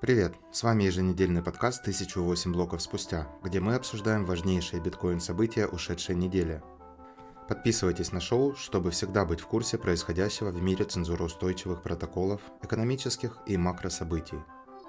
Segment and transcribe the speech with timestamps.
[0.00, 0.34] Привет!
[0.52, 6.62] С вами еженедельный подкаст «1008 блоков спустя», где мы обсуждаем важнейшие биткоин-события ушедшей недели.
[7.48, 13.56] Подписывайтесь на шоу, чтобы всегда быть в курсе происходящего в мире цензуроустойчивых протоколов, экономических и
[13.56, 14.38] макрособытий.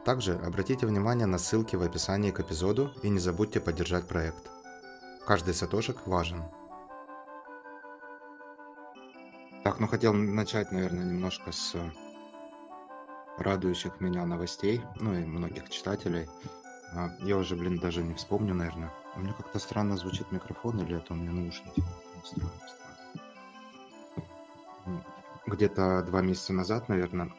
[0.03, 4.49] Также обратите внимание на ссылки в описании к эпизоду и не забудьте поддержать проект.
[5.25, 6.43] Каждый сатошек важен.
[9.63, 11.75] Так, ну хотел начать, наверное, немножко с
[13.37, 16.27] радующих меня новостей, ну и многих читателей.
[16.93, 18.91] А, я уже, блин, даже не вспомню, наверное.
[19.15, 21.83] У меня как-то странно звучит микрофон, или это у меня наушники?
[22.23, 22.51] Странно,
[24.85, 25.05] странно.
[25.47, 27.31] Где-то два месяца назад, наверное,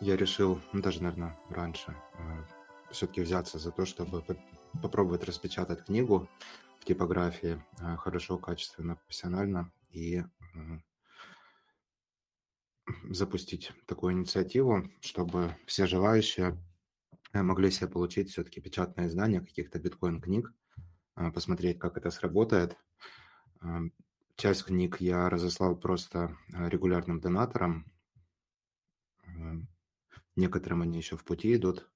[0.00, 2.44] я решил, ну, даже, наверное, раньше, а,
[2.90, 4.24] все-таки взяться за то, чтобы
[4.82, 6.28] попробовать распечатать книгу
[6.80, 10.24] в типографии а, хорошо, качественно, профессионально и
[13.08, 16.58] запустить такую инициативу, чтобы все желающие
[17.32, 20.52] э, могли себе получить все-таки печатное издание каких-то биткоин-книг,
[21.14, 22.76] а, посмотреть, как это сработает.
[23.60, 23.80] А,
[24.36, 27.86] часть книг я разослал просто регулярным донаторам.
[30.36, 31.88] Некоторым они еще в пути идут.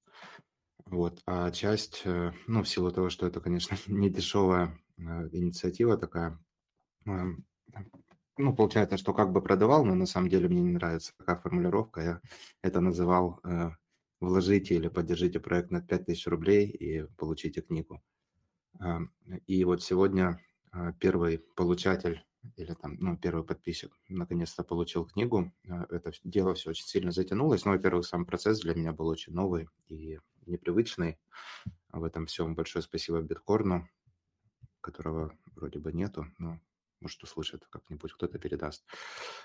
[0.85, 1.21] Вот.
[1.25, 6.39] А часть, э, ну, в силу того, что это, конечно, не дешевая инициатива такая,
[8.39, 12.01] ну, получается, что как бы продавал, но на самом деле мне не нравится такая формулировка.
[12.01, 12.21] Я
[12.61, 13.71] это называл э,
[14.21, 18.01] «вложите или поддержите проект на 5000 рублей и получите книгу».
[18.79, 18.99] Э,
[19.45, 20.39] и вот сегодня
[20.71, 22.23] э, первый получатель
[22.55, 25.51] или там, ну, первый подписчик наконец-то получил книгу.
[25.67, 27.65] Э, это дело все очень сильно затянулось.
[27.65, 31.19] Ну, во-первых, сам процесс для меня был очень новый и непривычный.
[31.91, 33.89] В этом всем большое спасибо Биткорну,
[34.79, 36.57] которого вроде бы нету, но
[37.01, 38.85] может, услышит как-нибудь, кто-то передаст,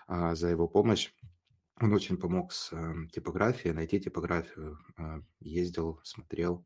[0.06, 1.12] а, за его помощь.
[1.80, 6.64] Он очень помог с эм, типографией, найти типографию, а, ездил, смотрел,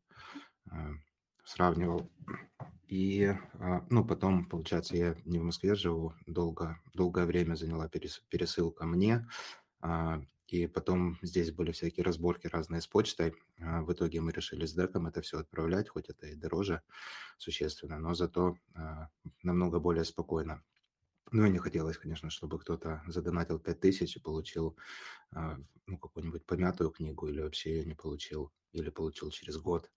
[0.69, 0.91] а,
[1.43, 2.11] сравнивал.
[2.87, 3.35] И,
[3.89, 9.27] ну, потом, получается, я не в Москве живу, долго, долгое время заняла пересылка мне,
[10.47, 13.35] и потом здесь были всякие разборки разные с почтой.
[13.57, 16.81] В итоге мы решили с деком это все отправлять, хоть это и дороже
[17.37, 18.55] существенно, но зато
[19.43, 20.63] намного более спокойно.
[21.31, 24.75] Ну, и не хотелось, конечно, чтобы кто-то задонатил 5000 и получил
[25.31, 29.91] а, ну, какую-нибудь помятую книгу или вообще ее не получил, или получил через год.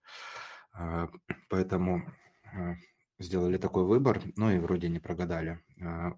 [0.73, 1.09] А,
[1.49, 2.03] поэтому
[2.45, 2.75] а,
[3.19, 5.61] сделали такой выбор, ну и вроде не прогадали.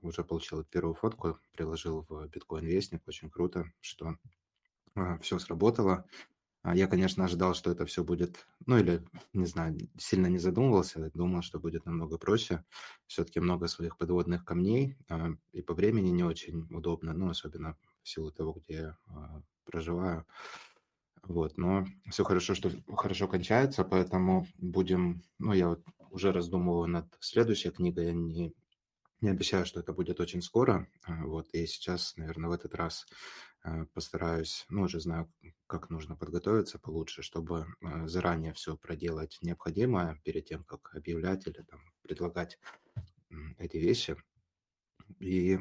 [0.03, 4.17] Уже получил первую фотку, приложил в биткоин вестник, очень круто, что
[5.21, 6.07] все сработало.
[6.65, 9.05] А я, конечно, ожидал, что это все будет, ну или,
[9.35, 12.65] не знаю, сильно не задумывался, думал, что будет намного проще.
[13.07, 18.09] Все-таки много своих подводных камней, а, и по времени не очень удобно, ну, особенно в
[18.09, 20.25] силу того, где я а, проживаю.
[21.23, 27.15] Вот, но все хорошо, что хорошо кончается, поэтому будем, ну, я вот уже раздумываю над
[27.21, 28.55] следующей книгой, я не,
[29.21, 33.07] не обещаю, что это будет очень скоро, вот, и сейчас, наверное, в этот раз
[33.95, 35.33] постараюсь, ну, уже знаю,
[35.67, 41.63] как нужно подготовиться получше, чтобы э, заранее все проделать необходимое перед тем, как объявлять или
[41.63, 42.59] там предлагать
[43.59, 44.17] эти вещи.
[45.19, 45.59] И э,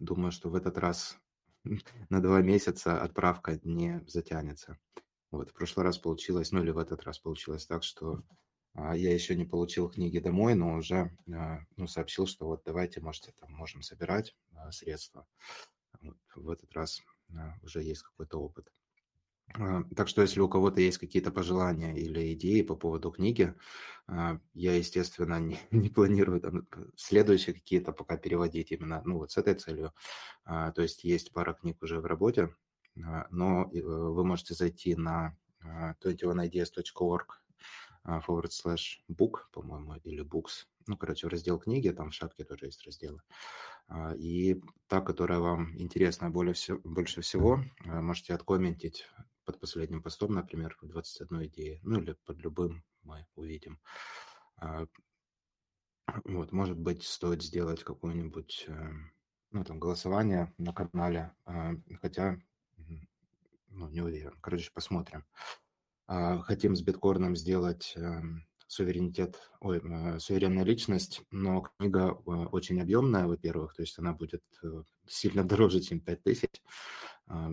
[0.00, 1.18] думаю, что в этот раз
[2.10, 4.78] на два месяца отправка не затянется.
[5.30, 8.22] Вот, в прошлый раз получилось, ну или в этот раз получилось так, что
[8.74, 13.32] а, я еще не получил книги домой, но уже ну, сообщил, что вот давайте, можете,
[13.32, 14.36] там, можем собирать
[14.70, 15.26] средства.
[16.00, 17.02] Вот, в этот раз
[17.62, 18.70] уже есть какой-то опыт.
[19.54, 23.54] А, так что, если у кого-то есть какие-то пожелания или идеи по поводу книги,
[24.06, 26.66] а, я, естественно, не, не планирую там
[26.96, 29.92] следующие какие-то пока переводить именно ну, вот с этой целью.
[30.44, 32.54] А, то есть есть пара книг уже в работе,
[32.94, 35.36] но э, вы можете зайти на
[36.02, 37.26] 21ideas.org
[38.06, 40.64] forward slash book, по-моему, или books.
[40.86, 43.20] Ну, короче, в раздел книги, там в шапке тоже есть разделы.
[43.88, 49.08] А, и та, которая вам интересна более все, больше всего, а, можете откомментить
[49.44, 53.80] под последним постом, например, 21 идеи, ну или под любым мы увидим.
[54.58, 54.86] А,
[56.24, 58.90] вот, может быть, стоит сделать какое-нибудь, э,
[59.50, 61.32] ну, там, голосование на канале,
[62.00, 62.38] хотя,
[63.68, 64.32] ну, не уверен.
[64.40, 65.24] Короче, посмотрим.
[66.06, 73.26] Хотим с биткорном сделать эм, суверенитет, ой, э, суверенная личность, но книга э, очень объемная,
[73.26, 76.62] во-первых, то есть она будет э, сильно дороже, чем 5000.
[77.28, 77.52] А,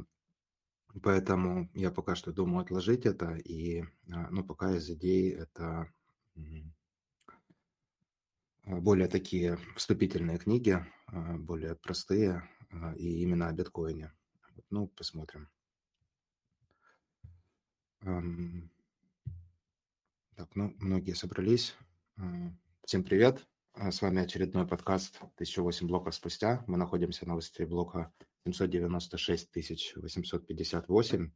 [1.02, 5.92] поэтому я пока что думаю отложить это, и, а, ну, пока из идей это
[8.66, 12.50] более такие вступительные книги, а, более простые,
[12.98, 14.12] и именно о биткоине.
[14.72, 15.48] Ну, посмотрим.
[20.36, 21.76] Так, ну, многие собрались.
[22.86, 23.46] Всем привет.
[23.74, 26.64] А, с вами очередной подкаст «1008 блоков спустя».
[26.66, 28.12] Мы находимся на высоте блока
[28.46, 29.52] 796
[29.96, 31.32] 858.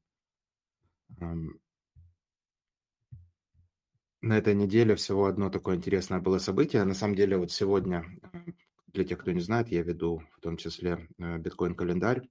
[4.21, 6.83] На этой неделе всего одно такое интересное было событие.
[6.83, 8.03] На самом деле вот сегодня,
[8.88, 12.27] для тех, кто не знает, я веду в том числе э, биткоин-календарь.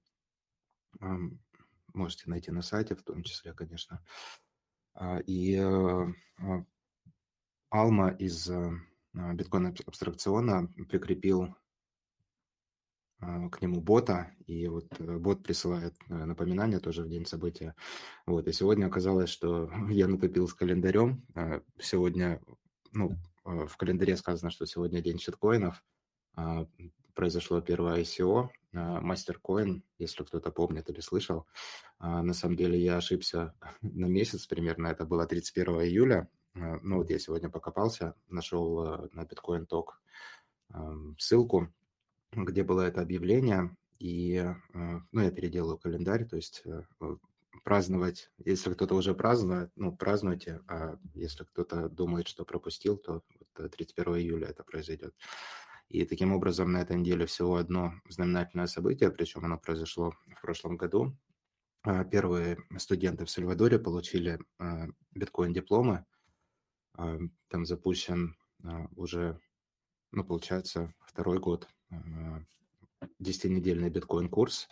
[1.93, 4.03] Можете найти на сайте в том числе, конечно.
[4.99, 6.65] А, и э, а,
[7.69, 8.71] Алма из э,
[9.13, 11.55] биткоин абстракциона прикрепил
[13.19, 17.73] к нему бота, и вот бот присылает напоминания тоже в день события.
[18.27, 21.25] Вот, и сегодня оказалось, что я натопил с календарем.
[21.79, 22.39] Сегодня,
[22.93, 25.83] ну, в календаре сказано, что сегодня день щиткоинов.
[27.15, 31.45] Произошло первое ICO, MasterCoin, если кто-то помнит или слышал.
[31.99, 36.29] А, на самом деле я ошибся на месяц примерно, это было 31 июля.
[36.53, 39.87] А, ну вот я сегодня покопался, нашел а, на Bitcoin Talk
[41.17, 41.73] ссылку,
[42.33, 46.65] где было это объявление, и ну, я переделаю календарь, то есть
[47.63, 53.23] праздновать, если кто-то уже празднует, ну, празднуйте, а если кто-то думает, что пропустил, то
[53.53, 55.15] 31 июля это произойдет.
[55.89, 60.75] И таким образом на этой неделе всего одно знаменательное событие, причем оно произошло в прошлом
[60.75, 61.15] году.
[61.83, 66.05] А, первые студенты в Сальвадоре получили а, биткоин-дипломы.
[66.93, 67.17] А,
[67.49, 68.35] там запущен
[68.95, 69.39] уже,
[70.11, 71.69] ну, получается, второй год
[73.21, 74.67] 10-недельный биткоин-курс.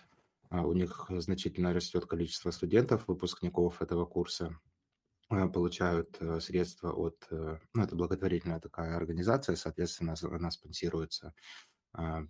[0.50, 4.60] У них значительно растет количество студентов, выпускников этого курса.
[5.32, 11.34] Э, получают э, средства от, э, ну, это благотворительная такая организация, соответственно, она спонсируется
[11.94, 12.22] а,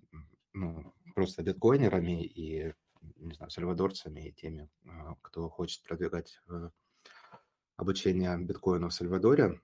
[0.53, 2.73] ну, просто биткоинерами и,
[3.17, 6.39] не знаю, сальвадорцами и теми, а, кто хочет продвигать
[7.75, 9.59] обучение биткоину в Сальвадоре.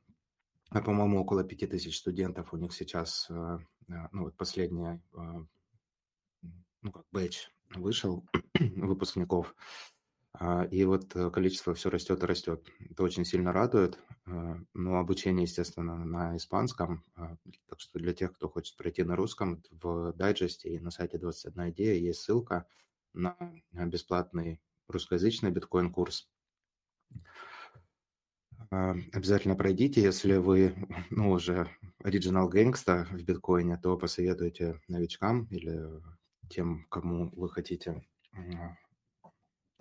[0.69, 5.01] А, по-моему, около 5000 студентов у них сейчас, ну, вот последний,
[6.81, 8.25] ну, как бэч вышел
[8.59, 9.55] выпускников.
[10.43, 12.67] А, и вот э, количество все растет и растет.
[12.89, 13.99] Это очень сильно радует.
[14.25, 17.05] А, но обучение, естественно, на испанском.
[17.15, 17.37] А,
[17.69, 21.69] так что для тех, кто хочет пройти на русском, в дайджесте и на сайте 21
[21.69, 22.65] идея есть ссылка
[23.13, 23.37] на
[23.71, 26.27] бесплатный русскоязычный биткоин-курс.
[28.71, 30.01] Обязательно пройдите.
[30.01, 30.73] Если вы
[31.11, 36.01] ну, уже оригинал гэнгста в биткоине, то посоветуйте новичкам или
[36.49, 38.01] тем, кому вы хотите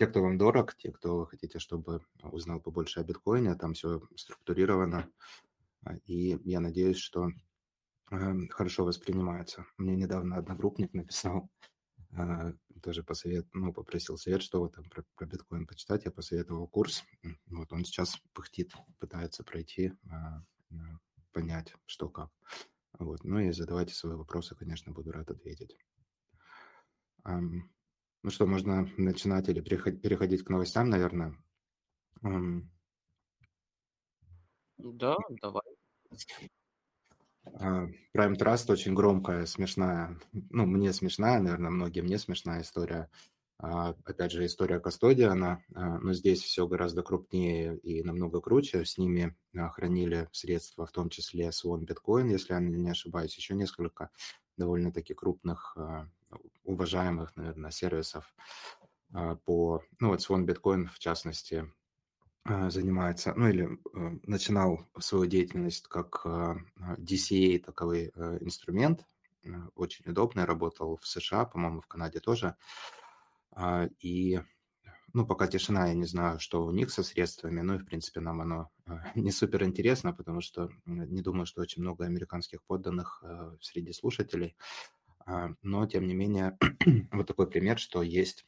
[0.00, 5.10] те, кто вам дорог, те, кто хотите, чтобы узнал побольше о биткоине, там все структурировано.
[5.84, 7.28] А, и я надеюсь, что
[8.10, 9.66] э, хорошо воспринимается.
[9.76, 11.50] Мне недавно одногруппник написал,
[12.12, 16.06] э, тоже посовет, ну, попросил совет, что там про, про биткоин почитать.
[16.06, 17.04] Я посоветовал курс.
[17.48, 19.92] Вот он сейчас пыхтит, пытается пройти,
[20.70, 20.76] э,
[21.32, 22.30] понять, что как.
[22.98, 23.22] Вот.
[23.22, 25.76] Ну и задавайте свои вопросы, конечно, буду рад ответить.
[28.22, 31.36] Ну что, можно начинать или переходить к новостям, наверное.
[34.78, 35.62] Да, давай.
[37.54, 43.08] А, Prime Trust очень громкая, смешная, ну, мне смешная, наверное, многим не смешная история.
[43.58, 48.84] А, опять же, история Кастодиана, а, но здесь все гораздо крупнее и намного круче.
[48.84, 49.36] С ними
[49.72, 54.10] хранили средства, в том числе Swan Bitcoin, если я не ошибаюсь, еще несколько
[54.56, 55.76] довольно-таки крупных
[56.64, 58.34] уважаемых, наверное, сервисов
[59.12, 61.70] а, по, ну вот Swan Bitcoin в частности
[62.44, 66.56] а, занимается, ну или э, начинал свою деятельность как а,
[66.96, 69.06] DCA таковой э, инструмент,
[69.44, 72.56] э, очень удобный, работал в США, по-моему, в Канаде тоже,
[73.98, 74.40] и
[75.12, 78.20] ну, пока тишина, я не знаю, что у них со средствами, ну и, в принципе,
[78.20, 78.70] нам оно
[79.16, 83.22] не супер интересно, потому что не думаю, что очень много американских подданных
[83.60, 84.56] среди слушателей.
[85.26, 86.58] А, но, тем не менее,
[87.12, 88.46] вот такой пример, что есть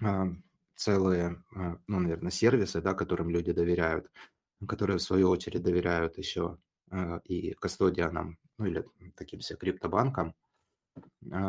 [0.00, 0.28] а,
[0.74, 4.10] целые, а, ну, наверное, сервисы, да, которым люди доверяют,
[4.66, 6.58] которые, в свою очередь, доверяют еще
[7.24, 8.84] и кастодианам, ну, или
[9.16, 10.34] таким себе криптобанкам.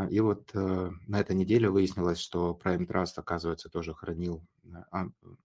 [0.09, 4.41] И вот на этой неделе выяснилось, что Prime Trust, оказывается, тоже хранил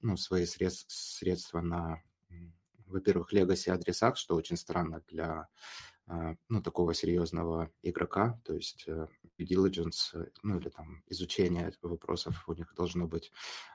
[0.01, 2.01] ну, свои средства на,
[2.87, 5.49] во-первых, legacy адресах, что очень странно для
[6.49, 9.07] ну, такого серьезного игрока, то есть э,
[9.39, 13.31] due diligence, э, ну, или там изучение вопросов у них должно быть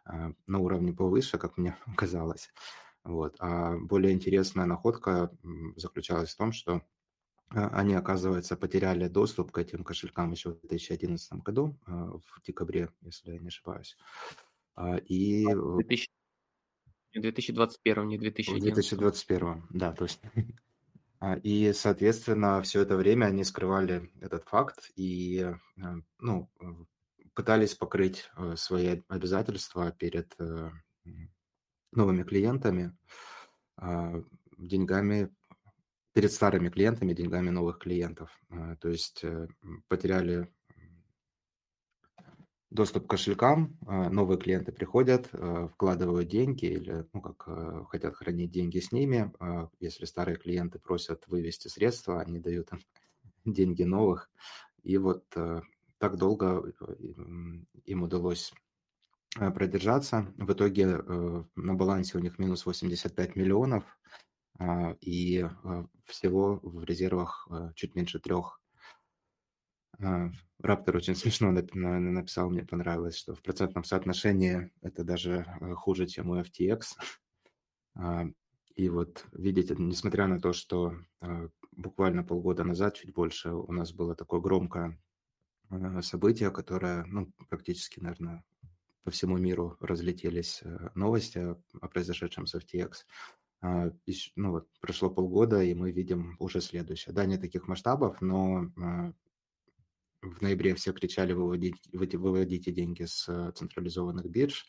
[0.05, 2.49] а, на уровне повыше, как мне казалось.
[3.03, 3.35] Вот.
[3.39, 5.31] А более интересная находка
[5.75, 6.81] заключалась в том, что
[7.49, 13.33] а, они, оказывается, потеряли доступ к этим кошелькам еще в 2011 году, в декабре, если
[13.33, 13.95] я не ошибаюсь.
[15.05, 15.45] И...
[15.45, 15.83] В
[17.13, 18.73] 2021, не В 2011.
[18.73, 20.31] 2021, да, точно.
[21.23, 25.81] А, и, соответственно, все это время они скрывали этот факт и, э,
[26.19, 26.65] ну, э,
[27.33, 30.35] пытались покрыть э, свои обязательства перед
[31.93, 32.97] новыми клиентами
[33.77, 34.21] а,
[34.57, 35.33] деньгами,
[36.11, 38.29] перед старыми клиентами деньгами новых клиентов.
[38.81, 39.23] То есть
[39.87, 40.51] потеряли
[42.73, 48.15] доступ к кошелькам, а, новые клиенты приходят, а, вкладывают деньги или, ну, как а, хотят
[48.15, 49.31] хранить деньги с ними.
[49.79, 52.79] Если старые клиенты просят вывести средства, они дают им
[53.45, 54.29] деньги новых.
[54.83, 55.23] И вот
[55.97, 56.73] так долго
[57.85, 58.53] им удалось
[59.35, 60.33] продержаться.
[60.35, 60.87] В итоге
[61.55, 63.85] на балансе у них минус 85 миллионов,
[64.99, 65.47] и
[66.03, 68.62] всего в резервах чуть меньше трех а,
[70.63, 76.29] Раптор очень смешно написал, мне понравилось, что в процентном соотношении это даже э, хуже, чем
[76.29, 76.81] у FTX.
[77.95, 78.25] А,
[78.73, 83.93] и вот видите, несмотря на то, что а, буквально полгода назад, чуть больше, у нас
[83.93, 85.00] было такое громкое
[86.01, 88.43] событие, которое, ну, практически, наверное,
[89.03, 91.38] по всему миру разлетелись э, новости
[91.79, 92.93] о произошедшем с FTX.
[94.35, 97.13] Ну вот, прошло полгода, и мы видим уже следующее.
[97.13, 98.71] Да, не таких масштабов, но
[100.23, 104.65] в ноябре все кричали выводить, выводите деньги с э, централизованных бирж,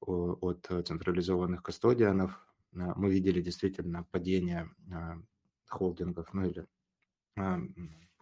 [0.00, 2.38] от э, централизованных кастодианов.
[2.74, 4.70] А, мы видели действительно падение
[5.66, 6.66] холдингов, ну или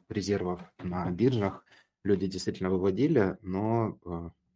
[0.08, 1.64] резервов на биржах.
[2.02, 3.98] Люди действительно выводили, но,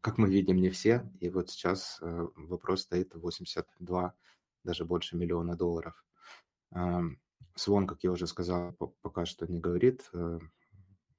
[0.00, 1.10] как мы видим, не все.
[1.20, 4.14] И вот сейчас вопрос стоит 82,
[4.64, 6.04] даже больше миллиона долларов.
[7.54, 10.10] Свон, как я уже сказал, пока что не говорит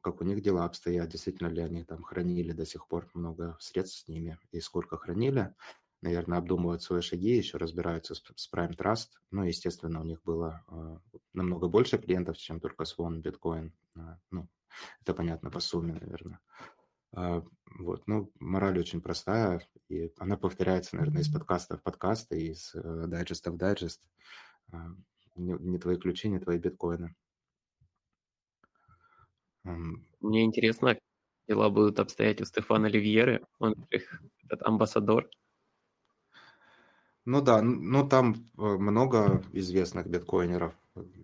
[0.01, 4.05] как у них дела обстоят, действительно ли они там хранили до сих пор много средств
[4.05, 5.53] с ними и сколько хранили.
[6.01, 9.09] Наверное, обдумывают свои шаги, еще разбираются с, с Prime Trust.
[9.29, 10.97] Ну, естественно, у них было э,
[11.33, 13.71] намного больше клиентов, чем только Swan, Bitcoin.
[13.95, 14.47] Э, ну,
[15.01, 16.39] это понятно по сумме, наверное.
[17.15, 17.43] Э,
[17.77, 22.73] вот, ну, мораль очень простая, и она повторяется, наверное, из подкаста в подкаст, и из
[22.73, 24.01] э, дайджеста в дайджест.
[24.71, 24.77] Э,
[25.35, 27.15] не, не твои ключи, не твои биткоины.
[29.63, 31.03] Мне интересно, как
[31.47, 35.29] дела будут обстоять у Стефана Ливьеры, он их этот амбассадор.
[37.25, 40.73] Ну да, ну там э, много известных биткоинеров,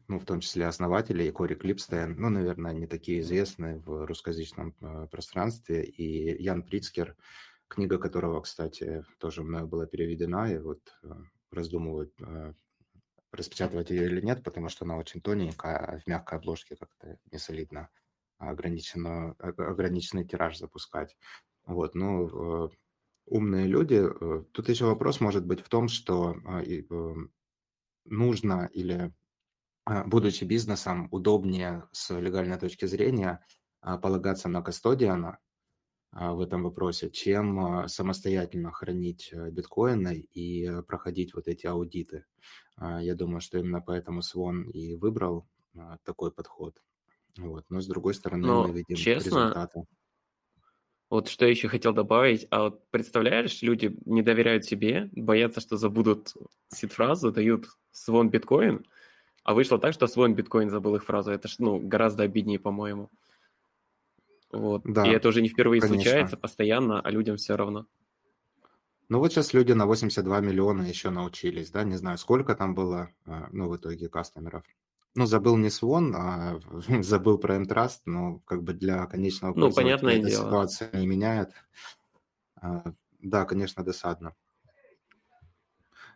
[0.08, 5.08] ну в том числе основателей, Кори Клипстейн, ну, наверное, не такие известные в русскоязычном э,
[5.10, 7.16] пространстве, и Ян Прицкер,
[7.68, 11.10] книга которого, кстати, тоже мною была переведена, и вот э,
[11.52, 12.14] раздумывают,
[13.32, 17.40] распечатывать ее или нет, потому что она очень тоненькая, а в мягкой обложке как-то не
[17.40, 17.90] солидно
[18.38, 21.16] ограниченно, ограниченный тираж запускать.
[21.66, 22.70] Вот, ну, э,
[23.28, 24.02] умные люди.
[24.02, 26.84] Э, тут еще вопрос может быть в том, что а, э,
[28.06, 29.14] нужно или,
[29.86, 33.46] а, будучи бизнесом, удобнее с легальной точки зрения
[33.82, 35.40] а, полагаться на кастодиана
[36.14, 42.24] в этом вопросе, чем самостоятельно хранить биткоины и проходить вот эти аудиты.
[42.80, 45.50] Я думаю, что именно поэтому Свон и выбрал
[46.06, 46.82] такой подход.
[47.38, 47.66] Вот.
[47.70, 49.84] Но с другой стороны, Но, мы видим честно, результаты.
[51.10, 55.78] вот что я еще хотел добавить, а вот представляешь, люди не доверяют себе, боятся, что
[55.78, 56.34] забудут
[56.70, 58.86] сид-фразу, дают свон биткоин,
[59.44, 61.32] а вышло так, что свон биткоин забыл их фразу.
[61.32, 63.10] Это ж, ну, гораздо обиднее, по-моему.
[64.52, 64.82] Вот.
[64.86, 66.02] Да, И это уже не впервые конечно.
[66.02, 67.86] случается постоянно, а людям все равно.
[69.10, 73.10] Ну вот сейчас люди на 82 миллиона еще научились, да, не знаю, сколько там было,
[73.26, 74.64] а, ну, в итоге кастомеров.
[75.18, 76.60] Ну, забыл не Свон, а
[77.02, 80.46] забыл про Trust, но как бы для конечного Ну, понятное дело.
[80.46, 81.54] ситуация не меняет.
[82.62, 82.84] А,
[83.20, 84.36] Да, конечно, досадно.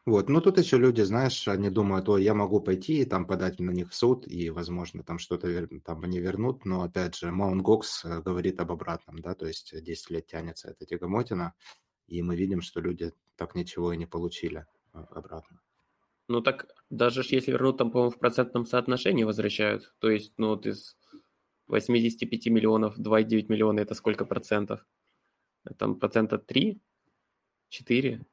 [0.05, 3.59] Вот, ну тут еще люди, знаешь, они думают, ой, я могу пойти и там подать
[3.59, 7.63] на них в суд, и, возможно, там что-то там они вернут, но, опять же, Маунт
[7.63, 11.53] Гокс э, говорит об обратном, да, то есть 10 лет тянется эта тягомотина,
[12.07, 15.59] и мы видим, что люди так ничего и не получили э, обратно.
[16.27, 19.93] Ну так даже если вернут, там, по-моему, в процентном соотношении возвращают.
[19.99, 20.97] То есть, ну вот из
[21.67, 24.85] 85 миллионов 2,9 миллиона это сколько процентов?
[25.77, 26.81] Там процента 3?
[27.69, 28.25] 4?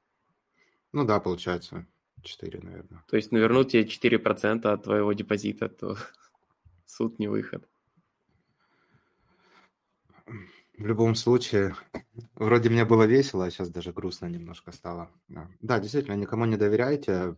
[0.93, 1.87] Ну да, получается
[2.23, 3.05] 4, наверное.
[3.09, 5.97] То есть, ну вернуть тебе 4 процента от твоего депозита, то
[6.87, 7.69] суд не выход.
[10.79, 11.75] В любом случае,
[12.37, 15.11] вроде мне было весело, а сейчас даже грустно немножко стало.
[15.27, 17.37] Да, да действительно, никому не доверяйте,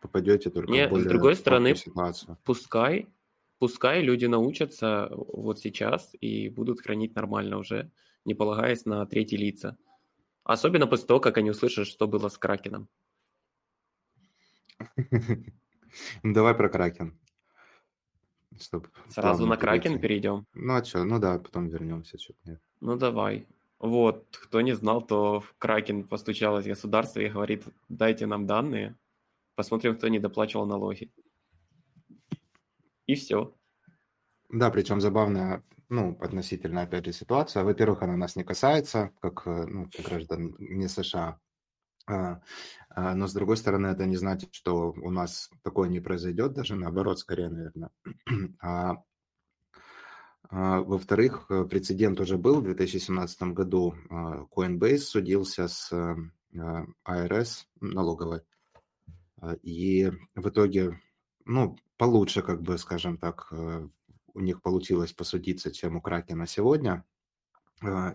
[0.00, 2.36] попадете только не, в более с другой стороны, ситуацию.
[2.44, 3.08] пускай,
[3.60, 7.92] пускай люди научатся вот сейчас и будут хранить нормально уже,
[8.24, 9.78] не полагаясь на третьи лица.
[10.42, 12.88] Особенно после того, как они услышат, что было с Кракеном.
[16.24, 17.16] Ну, давай про Кракен.
[18.60, 20.46] Чтоб Сразу на Кракен перейдем?
[20.54, 21.04] Ну, а что?
[21.04, 22.18] Ну да, потом вернемся.
[22.18, 22.60] Что нет.
[22.80, 23.46] Ну, давай.
[23.78, 28.96] Вот, кто не знал, то в Кракен постучалось государство и говорит, дайте нам данные,
[29.56, 31.12] посмотрим, кто не доплачивал налоги.
[33.06, 33.54] И все.
[34.48, 37.64] Да, причем забавная, ну, относительно, опять же, ситуация.
[37.64, 41.38] Во-первых, она нас не касается, как, э, ну, граждан не США.
[42.06, 42.40] А,
[42.90, 46.74] а, но, с другой стороны, это не значит, что у нас такое не произойдет, даже
[46.74, 47.90] наоборот, скорее, наверное.
[48.60, 49.02] А,
[50.50, 53.94] а, во-вторых, э, прецедент уже был в 2017 году.
[54.10, 55.90] Coinbase судился с
[56.54, 58.42] IRS налоговой.
[59.62, 61.00] И в итоге,
[61.44, 63.88] ну, получше, как бы, скажем так, э,
[64.34, 67.04] у них получилось посудиться, чем у Кракена сегодня.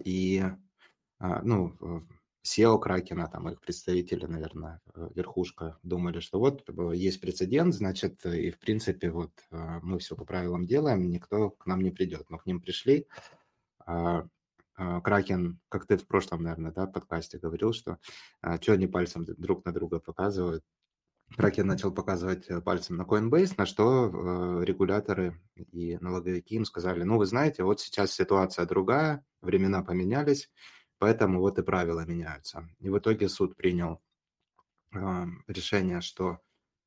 [0.06, 0.44] И,
[1.20, 2.06] ну,
[2.50, 8.26] SEO Кракена, там их представители, наверное, э, верхушка, думали, что вот э, есть прецедент, значит,
[8.26, 12.30] и в принципе вот э, мы все по правилам делаем, никто к нам не придет.
[12.30, 13.08] Но к ним пришли.
[13.86, 14.26] А,
[14.76, 17.98] а, Кракен, как ты в прошлом, наверное, да, подкасте говорил, что
[18.62, 20.64] что они пальцем друг на друга показывают.
[21.36, 27.28] Кракен начал показывать пальцем на Coinbase, на что регуляторы и налоговики им сказали, ну, вы
[27.28, 30.50] знаете, вот сейчас ситуация другая, времена поменялись,
[31.00, 32.70] Поэтому вот и правила меняются.
[32.80, 34.02] И в итоге суд принял
[34.94, 36.40] э, решение, что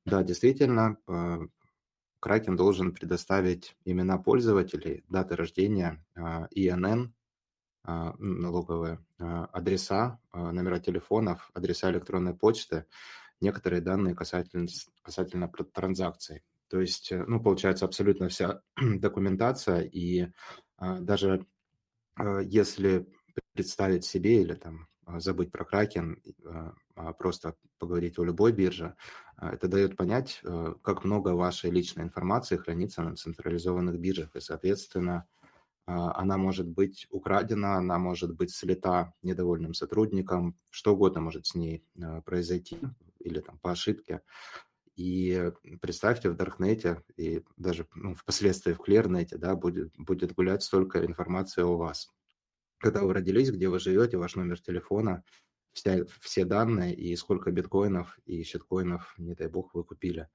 [0.04, 1.38] да, действительно, э,
[2.20, 7.14] Кракен должен предоставить имена пользователей, даты рождения, э, ИНН,
[7.84, 12.86] э, налоговые, э, адреса, э, номера телефонов, адреса электронной почты,
[13.40, 14.68] некоторые данные касательно,
[15.02, 16.42] касательно транзакций.
[16.68, 20.30] То есть, э, ну, получается, абсолютно вся документация, и э,
[21.00, 21.46] даже
[22.18, 23.06] э, если
[23.54, 28.94] представить себе или там а, забыть про Кракен, а, а просто поговорить о любой бирже,
[29.40, 35.26] это дает понять, э, как много вашей личной информации хранится на централизованных биржах, и, соответственно,
[35.84, 41.84] она может быть украдена, она может быть слета недовольным сотрудникам, что угодно может с ней
[42.24, 42.78] произойти
[43.18, 44.22] или там по ошибке.
[44.94, 51.04] И представьте, в Даркнете и даже ну, впоследствии в Клернете да, будет, будет гулять столько
[51.04, 52.12] информации о вас
[52.82, 55.22] когда вы родились, где вы живете, ваш номер телефона,
[55.72, 60.28] вся, все данные и сколько биткоинов и щиткоинов, не дай бог, вы купили.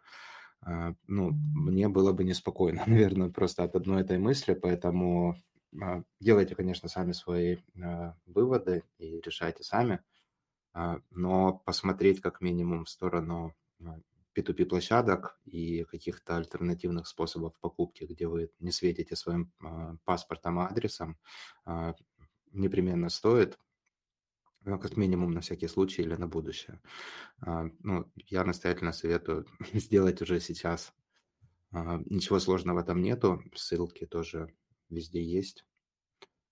[0.61, 5.35] А, ну, мне было бы неспокойно, наверное, просто от одной этой мысли, поэтому
[5.81, 9.99] а, делайте, конечно, сами свои а, выводы и решайте сами,
[11.09, 13.55] но посмотреть как минимум в сторону
[14.35, 19.51] P2P площадок и каких-то альтернативных способов покупки, где вы не светите своим
[20.05, 21.17] паспортом, адресом,
[22.51, 23.57] непременно стоит,
[24.65, 26.81] э, как минимум на всякий случай или на будущее.
[27.41, 30.93] А, ну, я настоятельно советую сделать уже сейчас.
[31.71, 34.53] А, ничего сложного там нету, ссылки тоже
[34.89, 35.65] везде есть.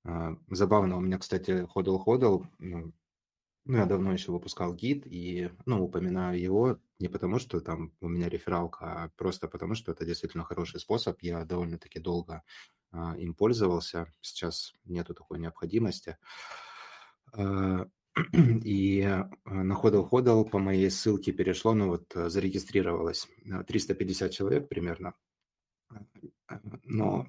[0.03, 2.93] А, забавно, у меня, кстати, ходл-ходл, ну,
[3.65, 8.07] ну, я давно еще выпускал гид, и, ну, упоминаю его не потому, что там у
[8.07, 11.19] меня рефералка, а просто потому, что это действительно хороший способ.
[11.21, 12.43] Я довольно-таки долго
[12.93, 16.17] им пользовался, сейчас нету такой необходимости.
[17.33, 17.87] А,
[18.63, 23.27] и а, на ходл-ходл по моей ссылке перешло, ну вот зарегистрировалось
[23.67, 25.13] 350 человек примерно.
[26.83, 27.27] Но,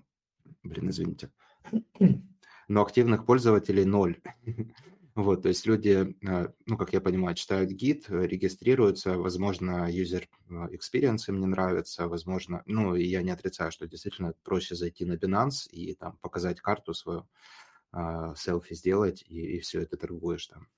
[0.62, 1.31] блин, извините.
[2.69, 4.21] Но активных пользователей ноль.
[5.16, 6.14] Вот, то есть люди,
[6.66, 12.94] ну, как я понимаю, читают гид, регистрируются, возможно, user experience им не нравится, возможно, ну,
[12.94, 17.26] и я не отрицаю, что действительно проще зайти на Binance и там показать карту свою,
[18.37, 20.68] селфи сделать, и, и все, это торгуешь там.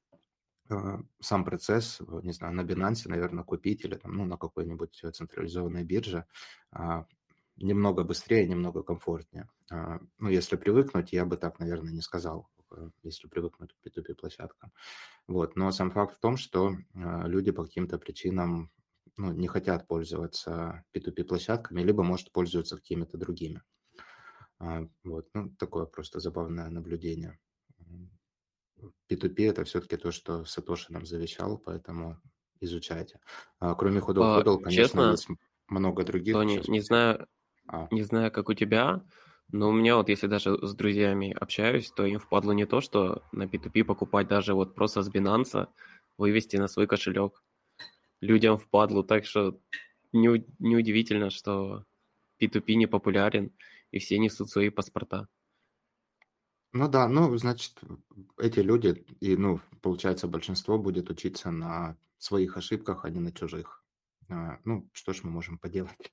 [1.18, 6.26] Сам процесс, не знаю, на Binance, наверное, купить или там, ну, на какой-нибудь централизованной бирже
[7.56, 9.48] немного быстрее, немного комфортнее.
[10.20, 12.48] Ну, если привыкнуть, я бы так, наверное, не сказал
[13.02, 14.72] если привыкнуть к P2P площадкам.
[15.26, 15.56] Вот.
[15.56, 18.70] Но сам факт в том, что а, люди по каким-то причинам
[19.16, 23.62] ну, не хотят пользоваться P2P площадками, либо, может, пользуются какими-то другими.
[24.58, 25.28] А, вот.
[25.34, 27.38] Ну, такое просто забавное наблюдение.
[29.10, 32.20] P2P– это все-таки то, что Сатоши нам завещал, поэтому
[32.60, 33.20] изучайте.
[33.58, 35.28] А, кроме ходов а, конечно, честно, есть
[35.68, 36.34] много других.
[36.34, 37.26] Тони, не знаю,
[37.66, 37.88] а.
[37.90, 39.04] не знаю, как у тебя,
[39.50, 43.22] ну, у меня вот, если даже с друзьями общаюсь, то им впадло не то, что
[43.32, 45.68] на P2P покупать даже вот просто с Binance,
[46.18, 47.42] вывести на свой кошелек.
[48.20, 49.58] Людям впадло, так что
[50.12, 51.84] не, неудивительно, что
[52.40, 53.52] P2P не популярен,
[53.90, 55.28] и все несут свои паспорта.
[56.72, 57.80] Ну да, ну, значит,
[58.36, 63.82] эти люди, и, ну, получается, большинство будет учиться на своих ошибках, а не на чужих.
[64.28, 66.12] А, ну, что ж мы можем поделать?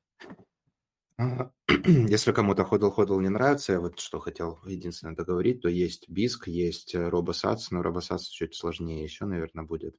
[1.18, 1.50] А,
[1.86, 6.94] если кому-то ходл-ходл не нравится, я вот что хотел единственное договорить, то есть BISC, есть
[6.96, 9.96] RoboSats, но RoboSats чуть сложнее еще, наверное, будет.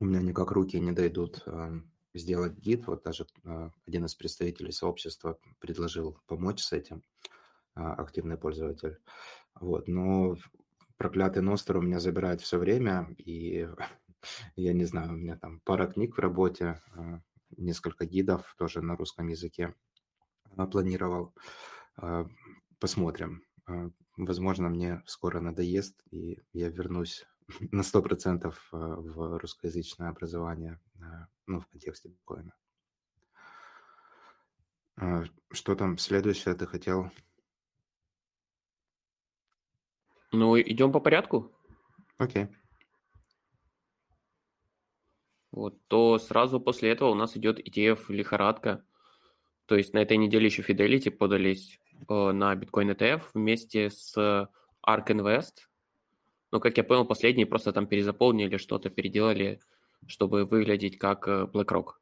[0.00, 1.44] У меня никак руки не дойдут
[2.12, 2.86] сделать гид.
[2.86, 3.26] Вот даже
[3.86, 7.02] один из представителей сообщества предложил помочь с этим,
[7.74, 8.98] активный пользователь.
[9.54, 10.36] Вот, но
[10.96, 13.68] проклятый Ностер у меня забирает все время, и
[14.56, 16.82] я не знаю, у меня там пара книг в работе,
[17.56, 19.74] несколько гидов тоже на русском языке
[20.70, 21.34] планировал.
[21.96, 22.26] А,
[22.78, 23.42] посмотрим.
[24.16, 27.26] Возможно, мне скоро надоест, и я вернусь
[27.72, 30.80] на 100% в русскоязычное образование,
[31.46, 32.54] ну, в контексте биткоина.
[35.50, 37.10] Что там следующее ты хотел
[40.34, 41.52] Ну, идем по порядку.
[42.18, 42.48] Окей.
[45.52, 48.84] Вот, то сразу после этого у нас идет ETF лихорадка.
[49.66, 55.06] То есть на этой неделе еще Fidelity подались э, на Bitcoin ETF вместе с ARK
[55.08, 55.68] Invest.
[56.50, 59.60] Но, как я понял, последние просто там перезаполнили что-то, переделали,
[60.06, 61.94] чтобы выглядеть как э, BlackRock.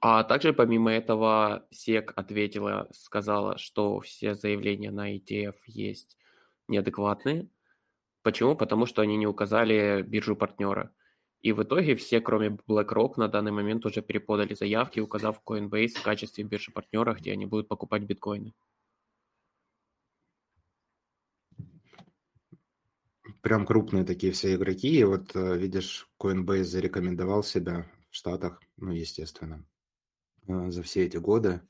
[0.00, 6.18] А также помимо этого SEC ответила, сказала, что все заявления на ETF есть
[6.68, 7.48] неадекватные.
[8.22, 8.56] Почему?
[8.56, 10.92] Потому что они не указали биржу партнера.
[11.46, 16.02] И в итоге все, кроме BlackRock, на данный момент уже переподали заявки, указав Coinbase в
[16.02, 18.52] качестве биржи партнера, где они будут покупать биткоины.
[23.42, 24.88] Прям крупные такие все игроки.
[24.88, 29.64] И вот э, видишь, Coinbase зарекомендовал себя в Штатах, ну, естественно.
[30.48, 31.60] Э, за все эти годы.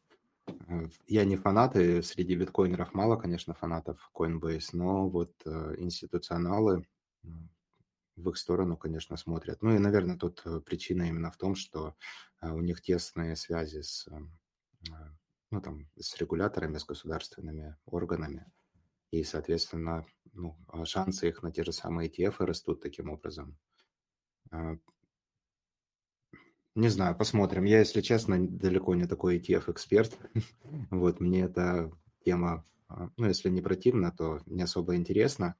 [0.47, 5.35] Э, я не фанат, и среди биткоинеров мало, конечно, фанатов Coinbase, но вот
[5.77, 6.87] институционалы
[8.17, 9.63] в их сторону, конечно, смотрят.
[9.63, 11.95] Ну и, наверное, тут причина именно в том, что
[12.43, 14.09] у них тесные связи с,
[15.51, 18.51] ну, там, с регуляторами, с государственными органами.
[19.11, 23.59] И, соответственно, ну, шансы их на те же самые ETF растут таким образом.
[26.75, 27.65] Не знаю, посмотрим.
[27.65, 30.19] Я, если честно, далеко не такой ETF-эксперт.
[30.91, 31.91] вот, мне эта
[32.23, 35.57] тема, а, ну, если не противна, то не особо интересна.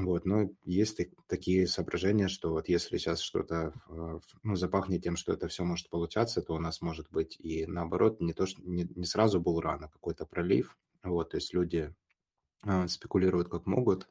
[0.00, 5.16] А, вот, но есть такие соображения, что вот если сейчас что-то, а, ну, запахнет тем,
[5.16, 8.62] что это все может получаться, то у нас может быть и наоборот, не то, что
[8.62, 10.76] не, не сразу был рано, какой-то пролив.
[11.02, 11.94] Вот, то есть люди
[12.88, 14.10] спекулируют как могут,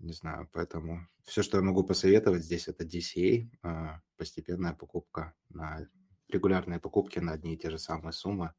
[0.00, 5.86] не знаю, поэтому все, что я могу посоветовать здесь, это DCA, а, постепенная покупка на
[6.28, 8.54] регулярные покупки на одни и те же самые суммы.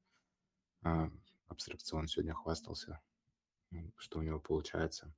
[0.84, 1.12] А,
[1.48, 3.00] абстракцион сегодня хвастался,
[3.98, 5.14] что у него получается.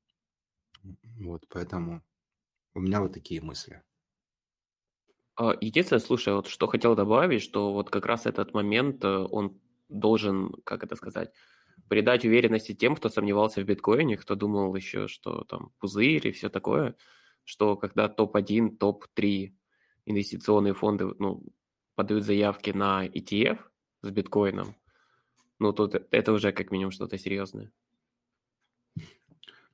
[1.19, 2.01] Вот, поэтому
[2.73, 3.81] у меня вот такие мысли.
[5.35, 9.59] А, единственное, слушай, вот что хотел добавить, что вот как раз этот момент, э, он
[9.89, 11.31] должен, как это сказать,
[11.87, 16.49] придать уверенности тем, кто сомневался в биткоине, кто думал еще, что там пузырь и все
[16.49, 16.95] такое,
[17.43, 19.53] что когда топ-1, топ-3
[20.05, 21.43] инвестиционные фонды ну,
[21.95, 23.59] подают заявки на ETF
[24.01, 24.75] с биткоином,
[25.59, 27.71] ну, тут это уже как минимум что-то серьезное.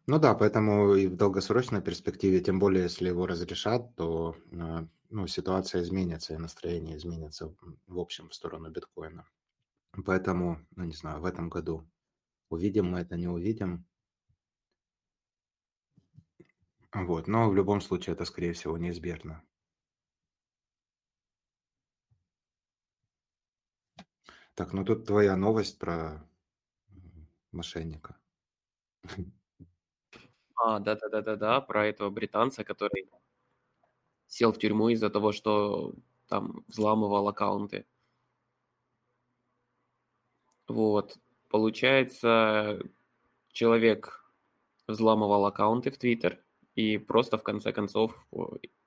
[0.10, 5.28] Ну да, поэтому и в долгосрочной перспективе, тем более, если его разрешат, то э, ну,
[5.28, 7.54] ситуация изменится, и настроение изменится
[7.88, 9.26] в общем в сторону биткоина.
[10.06, 11.88] Поэтому, ну не знаю, в этом году
[12.50, 13.86] Увидим мы это, не увидим.
[16.94, 19.42] Вот, но в любом случае это, скорее всего, неизбежно.
[24.56, 26.24] Так, ну тут твоя новость про
[27.52, 28.18] мошенника.
[30.62, 33.10] А, да-да-да-да-да, про этого британца, который
[34.28, 35.94] сел в тюрьму из-за того, что
[36.28, 37.86] там взламывал аккаунты.
[40.68, 41.18] Вот.
[41.50, 42.80] Получается,
[43.52, 44.24] человек
[44.88, 46.44] взламывал аккаунты в Твиттер
[46.76, 48.14] и просто в конце концов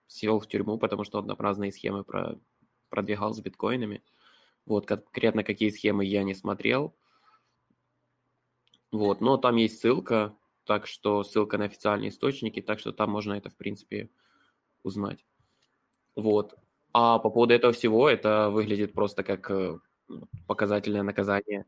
[0.07, 2.39] сел в тюрьму, потому что он разные схемы про,
[2.91, 4.03] продвигал с биткоинами.
[4.67, 6.95] Вот конкретно какие схемы я не смотрел.
[8.93, 13.35] Вот, но там есть ссылка, так что ссылка на официальные источники, так что там можно
[13.35, 14.11] это, в принципе,
[14.83, 15.25] узнать.
[16.17, 16.55] Вот.
[16.93, 19.79] А по поводу этого всего, это выглядит просто как э,
[20.47, 21.65] показательное наказание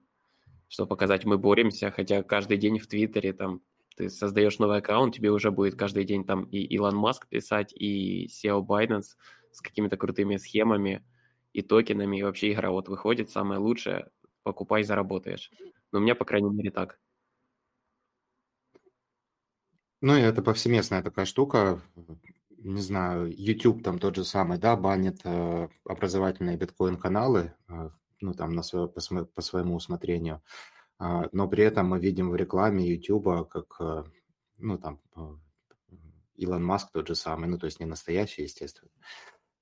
[0.75, 3.61] чтобы показать, мы боремся, хотя каждый день в Твиттере там
[3.97, 8.27] ты создаешь новый аккаунт, тебе уже будет каждый день там и Илон Маск писать, и
[8.27, 9.15] SEO Binance
[9.53, 11.05] с какими-то крутыми схемами
[11.53, 14.11] и токенами, и вообще игра вот выходит, самое лучшее,
[14.43, 15.53] покупай, заработаешь.
[15.93, 16.99] Но у меня, по крайней мере, так.
[20.07, 21.81] Ну, и это повсеместная такая штука.
[22.59, 27.91] Не знаю, YouTube там тот же самый, да, банит э, образовательные биткоин-каналы, э,
[28.21, 30.43] ну, там, на свое, по, по своему усмотрению.
[31.01, 34.05] Э, но при этом мы видим в рекламе YouTube, как, э,
[34.59, 35.21] ну, там, э,
[36.37, 38.91] Илон Маск тот же самый, ну, то есть не настоящий, естественно,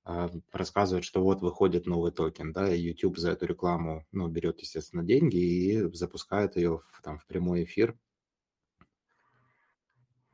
[0.05, 4.59] э, рассказывает, что вот выходит новый токен, да, и YouTube за эту рекламу, ну, берет,
[4.59, 7.97] естественно, деньги и запускает ее в, там, в прямой эфир,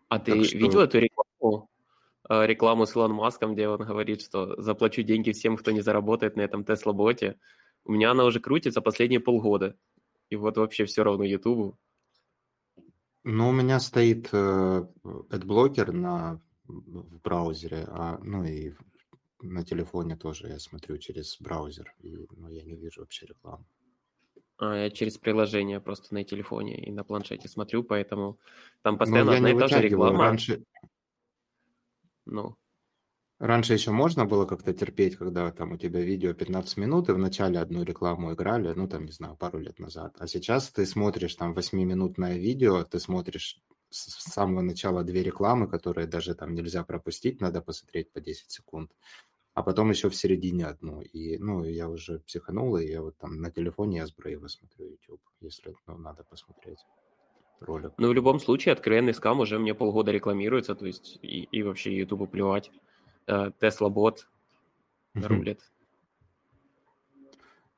[0.09, 0.57] а ты что...
[0.57, 1.69] видел эту рекламу?
[2.29, 6.35] Э, рекламу с Илон Маском, где он говорит, что заплачу деньги всем, кто не заработает
[6.35, 7.39] на этом Тесла-боте.
[7.85, 9.75] У меня она уже крутится последние полгода.
[10.29, 11.77] И вот вообще все равно Ютубу.
[13.23, 18.73] Ну, у меня стоит э, AdBlocker на, в браузере, а, ну и
[19.41, 23.65] на телефоне тоже я смотрю через браузер, и ну, я не вижу вообще рекламу.
[24.59, 28.37] А, я через приложение просто на телефоне и на планшете смотрю, поэтому
[28.81, 30.25] там ну, постоянно одна и та же реклама.
[30.25, 30.63] Раньше...
[32.25, 32.55] Ну.
[33.39, 37.57] Раньше еще можно было как-то терпеть, когда там у тебя видео 15 минут, и вначале
[37.57, 40.17] одну рекламу играли, ну там, не знаю, пару лет назад.
[40.19, 46.05] А сейчас ты смотришь там 8-минутное видео, ты смотришь с самого начала две рекламы, которые
[46.05, 48.91] даже там нельзя пропустить, надо посмотреть по 10 секунд
[49.53, 51.01] а потом еще в середине одну.
[51.01, 54.85] И, ну, я уже психанул, и я вот там на телефоне я с Брейва смотрю
[54.85, 56.79] YouTube, если ну, надо посмотреть
[57.59, 57.93] ролик.
[57.97, 61.95] Ну, в любом случае, откровенный скам уже мне полгода рекламируется, то есть и, и вообще
[61.95, 62.71] YouTube плевать.
[63.59, 64.27] Тесла бот
[65.13, 65.61] рулит.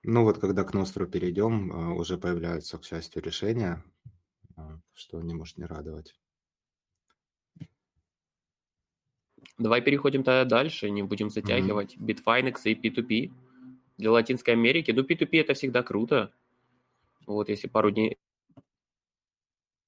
[0.03, 3.84] Ну вот, когда к Ностру перейдем, э, уже появляются, к счастью, решения,
[4.57, 4.62] э,
[4.93, 6.15] что не может не радовать.
[9.62, 11.95] Давай переходим тогда дальше, не будем затягивать.
[11.95, 12.06] Mm-hmm.
[12.06, 13.32] Bitfinex и P2P.
[13.97, 16.34] Для Латинской Америки, ну, P2P это всегда круто.
[17.28, 18.17] Вот если пару дней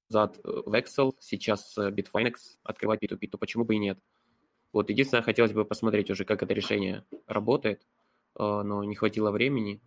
[0.10, 3.98] назад э, Vexel, сейчас э, Bitfinex открывать P2P, то почему бы и нет?
[4.72, 7.82] Вот единственное, хотелось бы посмотреть уже, как это решение работает,
[8.36, 9.82] э, но не хватило времени.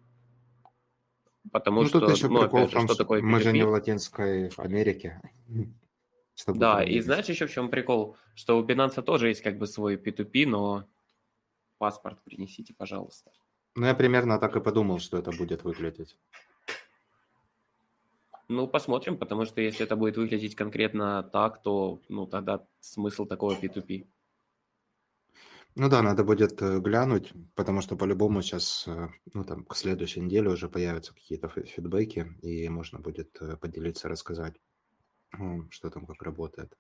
[1.53, 3.25] Потому ну, что, тут еще ну, опять же, что такое P2P?
[3.25, 5.20] Мы же не в Латинской Америке.
[6.37, 8.16] Чтобы да, и знаешь еще в чем прикол?
[8.35, 10.85] Что у Binance тоже есть как бы свой P2P, но
[11.79, 13.33] паспорт принесите, пожалуйста.
[13.75, 16.18] Ну, я примерно так и подумал, что это будет выглядеть.
[18.49, 23.55] Ну, посмотрим, потому что если это будет выглядеть конкретно так, то, ну, тогда смысл такого
[23.55, 24.07] P2P.
[25.75, 30.20] Ну да, надо будет э, глянуть, потому что по-любому сейчас, э, ну там, к следующей
[30.20, 34.55] неделе уже появятся какие-то фидбэки, и можно будет э, поделиться, рассказать
[35.70, 36.76] что там как работает.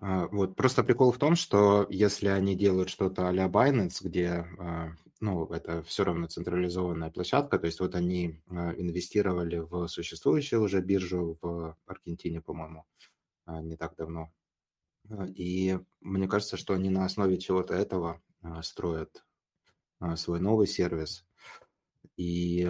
[0.00, 4.92] А, вот, просто прикол в том, что если они делают что-то а-ля Binance, где, а,
[5.20, 10.82] ну, это все равно централизованная площадка, то есть вот они а, инвестировали в существующую уже
[10.82, 12.84] биржу в Аргентине, по-моему,
[13.46, 14.32] не так давно.
[15.36, 18.20] И мне кажется, что они на основе чего-то этого
[18.62, 19.24] строят
[20.16, 21.24] свой новый сервис.
[22.16, 22.68] И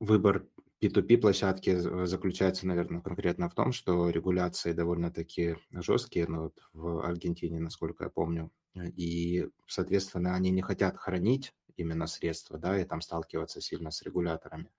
[0.00, 0.46] выбор
[0.82, 7.60] P2P площадки заключается, наверное, конкретно в том, что регуляции довольно-таки жесткие, ну, вот в Аргентине,
[7.60, 13.60] насколько я помню, и, соответственно, они не хотят хранить именно средства, да, и там сталкиваться
[13.60, 14.72] сильно с регуляторами,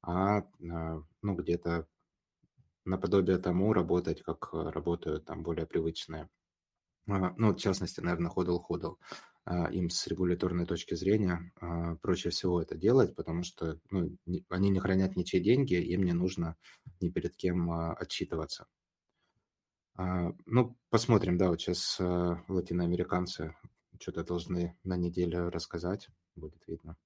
[0.00, 1.86] а, а ну, где-то
[2.86, 6.30] наподобие тому работать, как работают там более привычные,
[7.06, 8.96] а, ну, в частности, наверное, ходл-ходл.
[9.44, 14.16] А, им с регуляторной точки зрения а, проще всего это делать, потому что ну,
[14.48, 16.56] они не хранят ничьи деньги, им не нужно
[17.00, 18.66] ни перед кем а, отчитываться.
[20.46, 23.54] Ну, посмотрим, да, вот сейчас латиноамериканцы
[24.00, 26.96] что-то должны на неделю рассказать, будет видно.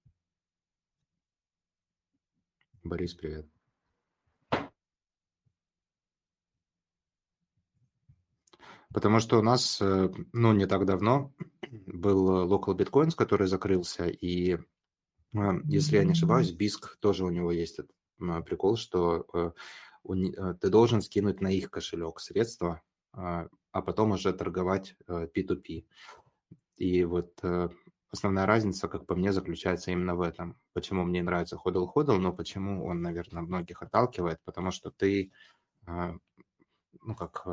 [2.85, 3.56] Борис, привет.
[8.96, 11.30] Потому что у нас, э, ну, не так давно
[11.87, 14.59] был local bitcoins, который закрылся, и э,
[15.64, 19.52] если я не ошибаюсь, BISC тоже у него есть этот э, прикол, что
[20.02, 22.80] ты должен скинуть на их кошелек средства,
[23.12, 25.85] а потом уже торговать P2P.
[26.76, 27.38] И вот
[28.11, 30.56] основная разница, как по мне, заключается именно в этом.
[30.72, 35.32] Почему мне нравится ходл-ходл, но почему он, наверное, многих отталкивает, потому что ты,
[35.87, 37.46] ну, как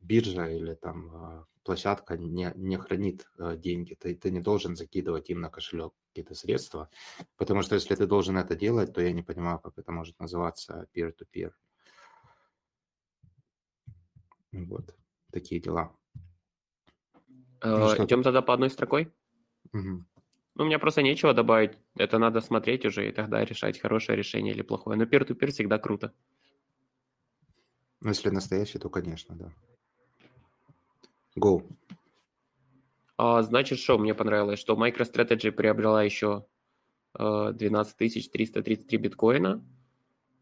[0.00, 5.30] биржа или там а, площадка не, не хранит а, деньги, ты, ты не должен закидывать
[5.30, 6.90] им на кошелек какие-то средства,
[7.36, 10.86] потому что если ты должен это делать, то я не понимаю, как это может называться
[10.94, 11.52] peer-to-peer.
[14.52, 14.94] Вот,
[15.32, 15.94] такие дела.
[17.62, 19.12] Ну, Идем тогда по одной строкой?
[19.72, 20.04] Угу.
[20.54, 21.78] Ну, у меня просто нечего добавить.
[21.96, 24.98] Это надо смотреть уже и тогда решать, хорошее решение или плохое.
[24.98, 26.12] Но peer-to-peer всегда круто.
[28.00, 29.52] Ну, если настоящий, то, конечно, да.
[31.38, 31.66] Go.
[33.16, 36.46] А, значит, что мне понравилось, что MicroStrategy приобрела еще
[37.14, 39.62] 12 333 биткоина.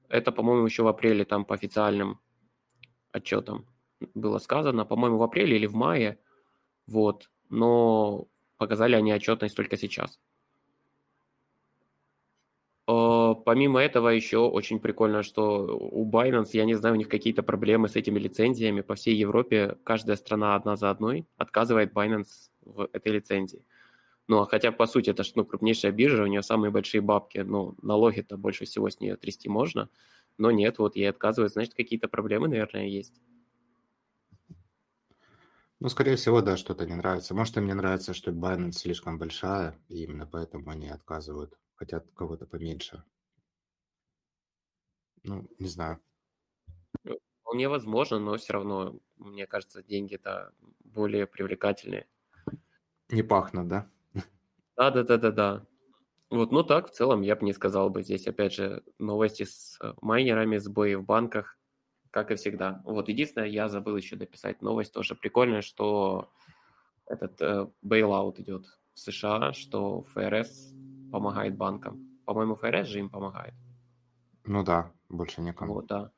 [0.08, 2.20] Это, по-моему, еще в апреле там по официальным
[3.10, 3.66] отчетам
[4.14, 4.84] было сказано.
[4.84, 6.18] По-моему, в апреле или в мае.
[6.86, 7.30] Вот.
[7.50, 10.20] Но показали они отчетность только сейчас.
[12.90, 17.42] А, помимо этого еще очень прикольно, что у Binance, я не знаю, у них какие-то
[17.42, 18.81] проблемы с этими лицензиями.
[18.81, 23.62] По всей Европе каждая страна одна за одной отказывает Binance в этой лицензии.
[24.27, 27.74] Ну, а хотя, по сути, это ну, крупнейшая биржа, у нее самые большие бабки, ну,
[27.83, 29.90] налоги-то больше всего с нее трясти можно,
[30.38, 33.20] но нет, вот ей отказывают, значит, какие-то проблемы, наверное, есть.
[35.81, 37.35] Ну, скорее всего, да, что-то не нравится.
[37.35, 41.55] Может, им не нравится, что Binance слишком большая, и именно поэтому они отказывают.
[41.78, 43.04] Хотят кого-то поменьше.
[45.22, 46.00] Ну, не знаю.
[47.40, 52.08] Вполне возможно, но все равно, мне кажется, деньги-то более привлекательные.
[53.10, 53.88] Не пахнут, да?
[54.76, 55.66] Да, да, да, да, да.
[56.30, 59.78] Вот, ну так, в целом, я бы не сказал бы здесь, опять же, новости с
[59.80, 61.58] э, майнерами, сбои в банках,
[62.10, 62.82] как и всегда.
[62.84, 66.30] Вот, единственное, я забыл еще дописать новость, тоже прикольная, что
[67.06, 70.74] этот э, бейлаут идет в США, что ФРС
[71.10, 72.20] помогает банкам.
[72.24, 73.54] По-моему, ФРС же им помогает.
[74.44, 75.74] Ну да, больше никому.
[75.74, 76.10] Вот, да.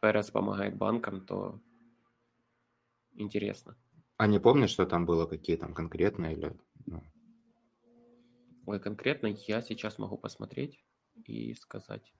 [0.00, 1.60] ФРС помогает банкам, то
[3.14, 3.76] интересно.
[4.16, 6.56] А не помнишь, что там было, какие там конкретные или...
[6.86, 7.02] Ну...
[8.66, 10.84] Ой, конкретно я сейчас могу посмотреть
[11.24, 12.12] и сказать.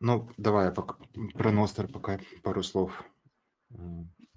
[0.00, 0.96] Ну, давай я пока,
[1.34, 3.04] про Ностер пока пару слов.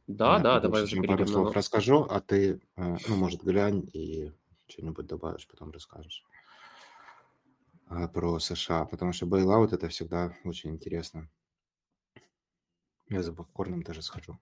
[0.07, 1.53] Да, я да, давай уже пару слов на...
[1.53, 4.31] расскажу, а ты, э, ну, может, глянь и
[4.69, 6.23] что-нибудь добавишь, потом расскажешь
[7.87, 11.29] а, про США, потому что бейлаут это всегда очень интересно.
[13.09, 14.39] Я за попкорном даже схожу.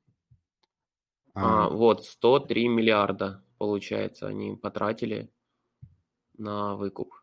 [1.34, 5.32] А, а, вот, 103 миллиарда, получается, они потратили
[6.38, 7.14] на выкуп.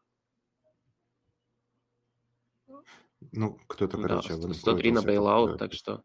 [3.32, 4.36] Ну, кто-то, короче...
[4.36, 6.04] Да, 103 на бейлаут, так что...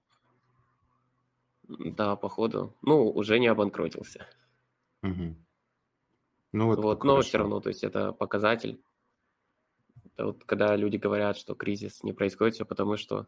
[1.67, 2.75] Да, походу.
[2.81, 4.27] Ну, уже не обанкротился.
[5.03, 5.35] Угу.
[6.51, 8.81] Ну, вот, вот но все равно, то есть это показатель.
[10.13, 13.27] Это вот когда люди говорят, что кризис не происходит, все потому что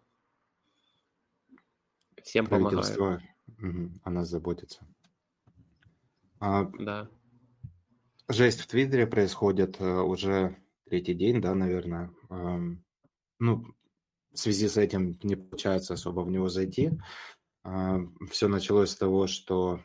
[2.24, 3.22] всем помогают.
[3.60, 4.88] Угу, о нас заботится.
[6.40, 7.10] А, да.
[8.28, 12.12] Жесть в Твиттере происходит э, уже третий день, да, наверное.
[13.40, 13.66] Ну,
[14.32, 16.92] в связи с этим не получается особо в него зайти.
[17.64, 19.82] Все началось с того, что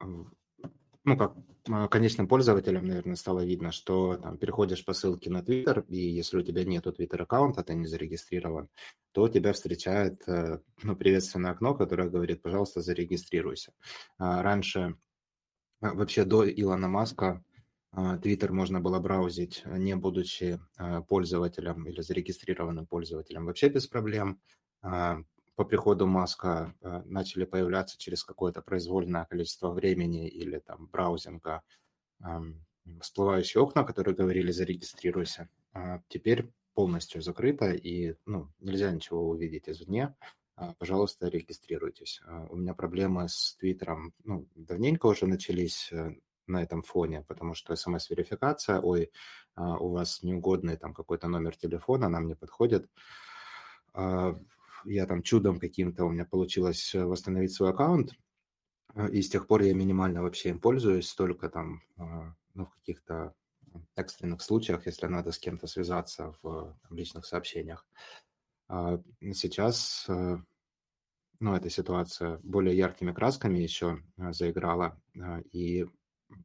[0.00, 1.34] ну, как
[1.70, 6.38] а, конечным пользователям, наверное, стало видно, что там переходишь по ссылке на Twitter, и если
[6.38, 8.68] у тебя нет Twitter аккаунта, ты не зарегистрирован,
[9.12, 13.72] то тебя встречает э, ну, приветственное окно, которое говорит, пожалуйста, зарегистрируйся.
[14.18, 14.96] А раньше,
[15.80, 17.42] а, вообще до Илона Маска,
[17.90, 20.60] Twitter можно было браузить, не будучи
[21.08, 24.38] пользователем или зарегистрированным пользователем, вообще без проблем
[25.58, 31.62] по приходу Маска э, начали появляться через какое-то произвольное количество времени или там браузинга
[33.00, 35.48] всплывающие окна, которые говорили «зарегистрируйся».
[35.72, 40.14] А теперь полностью закрыто, и ну, нельзя ничего увидеть извне.
[40.54, 42.20] А, пожалуйста, регистрируйтесь.
[42.24, 46.14] А, у меня проблемы с Твиттером ну, давненько уже начались э,
[46.46, 49.10] на этом фоне, потому что смс-верификация, ой,
[49.56, 52.88] у вас неугодный там какой-то номер телефона, нам не подходит
[54.88, 58.12] я там чудом каким-то у меня получилось э, восстановить свой аккаунт,
[58.94, 62.74] э, и с тех пор я минимально вообще им пользуюсь, только там, а, ну, в
[62.76, 63.34] каких-то
[63.96, 67.86] экстренных случаях, если надо с кем-то связаться в там, личных сообщениях.
[68.68, 69.00] А
[69.32, 70.36] сейчас, э,
[71.40, 75.00] ну, эта ситуация более яркими красками еще заиграла,
[75.52, 75.86] и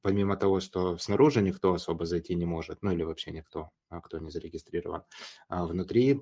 [0.01, 4.19] помимо того, что снаружи никто особо зайти не может, ну или вообще никто, а кто
[4.19, 5.03] не зарегистрирован,
[5.49, 6.21] внутри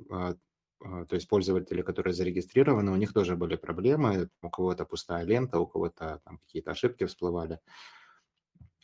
[0.81, 5.67] то есть пользователи, которые зарегистрированы, у них тоже были проблемы, у кого-то пустая лента, у
[5.67, 7.59] кого-то там какие-то ошибки всплывали.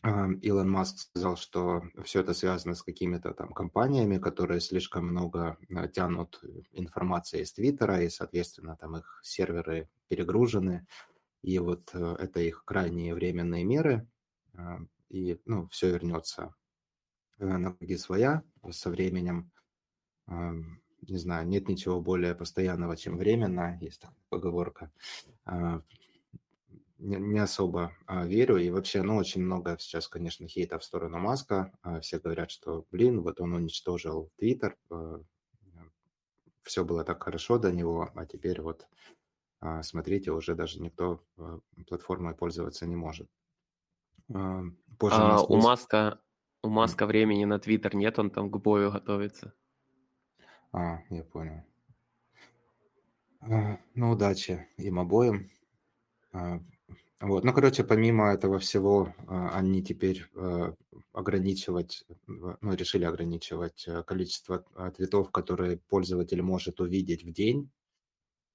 [0.04, 5.88] Илон Маск сказал, что все это связано с какими-то там компаниями, которые слишком много а,
[5.88, 6.40] тянут
[6.70, 10.86] информации из Твиттера, и, соответственно, там их серверы перегружены,
[11.42, 14.08] и вот э, это их крайние временные меры,
[14.56, 14.78] а,
[15.08, 16.54] и, ну, все вернется
[17.38, 19.50] э, на круги своя со временем
[21.02, 24.90] не знаю, нет ничего более постоянного, чем временно, есть такая поговорка.
[25.44, 25.82] А,
[26.98, 31.18] не, не особо а, верю, и вообще, ну, очень много сейчас, конечно, хейта в сторону
[31.18, 31.72] Маска.
[31.82, 34.76] А, все говорят, что, блин, вот он уничтожил Твиттер,
[36.62, 38.86] все было так хорошо до него, а теперь вот
[39.82, 41.24] смотрите, уже даже никто
[41.86, 43.28] платформой пользоваться не может.
[44.26, 46.20] Позже а, у Маска
[46.62, 49.54] у Маска времени на Твиттер нет, он там к бою готовится.
[50.72, 51.62] А, я понял.
[53.94, 55.50] Ну, удачи им обоим.
[57.20, 57.42] Вот.
[57.42, 60.74] Ну, короче, помимо этого всего, а, они теперь а,
[61.12, 67.70] ограничивать, ну, решили ограничивать э, количество а, твитов, которые пользователь может увидеть в день.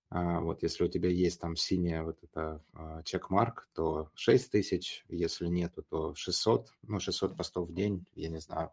[0.09, 2.61] Вот если у тебя есть там синяя вот эта
[3.03, 8.39] чекмарк, то 6 тысяч, если нету, то 600, ну, 600 постов в день, я не
[8.39, 8.71] знаю,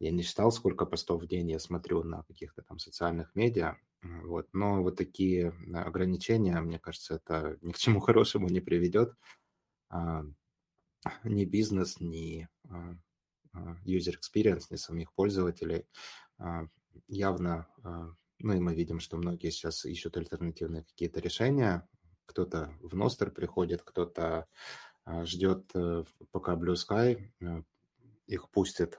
[0.00, 4.48] я не считал, сколько постов в день я смотрю на каких-то там социальных медиа, вот.
[4.54, 9.12] Но вот такие ограничения, мне кажется, это ни к чему хорошему не приведет.
[9.90, 10.22] А,
[11.24, 12.96] ни бизнес, ни а,
[13.52, 15.86] а, user experience, ни самих пользователей.
[17.06, 17.68] Явно,
[18.38, 21.86] ну и мы видим, что многие сейчас ищут альтернативные какие-то решения.
[22.24, 24.48] Кто-то в Ностер приходит, кто-то
[25.24, 27.62] ждет, э, пока Blue Sky э,
[28.26, 28.98] их пустит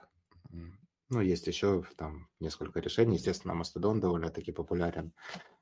[1.12, 3.16] ну, есть еще там несколько решений.
[3.16, 5.12] Естественно, Mastodon довольно-таки популярен.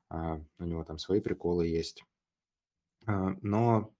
[0.09, 2.03] Uh, у него там свои приколы есть.
[3.05, 3.93] Uh, но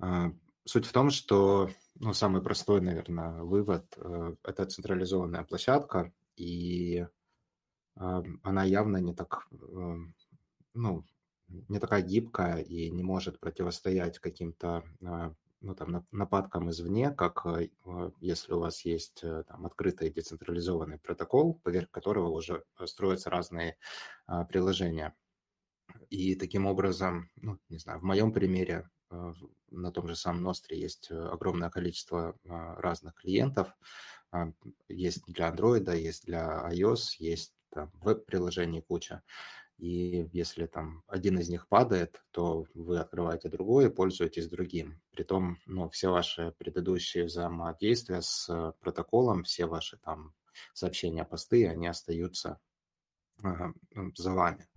[0.00, 0.32] uh,
[0.64, 7.06] суть в том, что ну, самый простой, наверное, вывод э,– это централизованная площадка, и
[7.94, 9.96] она явно не так, э,
[10.74, 11.04] ну,
[11.48, 14.84] не такая гибкая и не может противостоять каким-то
[15.60, 20.98] ну, там, нападкам извне, как э, э, если у вас есть э, там, открытый децентрализованный
[20.98, 23.76] протокол, поверх которого уже строятся разные
[24.26, 25.14] а, приложения.
[26.08, 28.88] И таким образом, ну, не знаю, в моем примере
[29.70, 33.74] на том же самом Ностре есть огромное количество а, разных клиентов.
[34.30, 34.52] А,
[34.88, 39.22] есть для Android, есть для iOS, есть там веб-приложений куча.
[39.80, 45.00] И если там один из них падает, то вы открываете другой и пользуетесь другим.
[45.10, 50.34] Притом, ну, все ваши предыдущие взаимодействия с протоколом, все ваши там
[50.74, 52.60] сообщения, посты, они остаются
[53.42, 53.48] э,
[54.16, 54.68] за вами.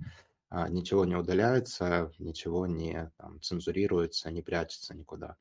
[0.48, 5.36] А, ничего не удаляется, ничего не там, цензурируется, не прячется никуда.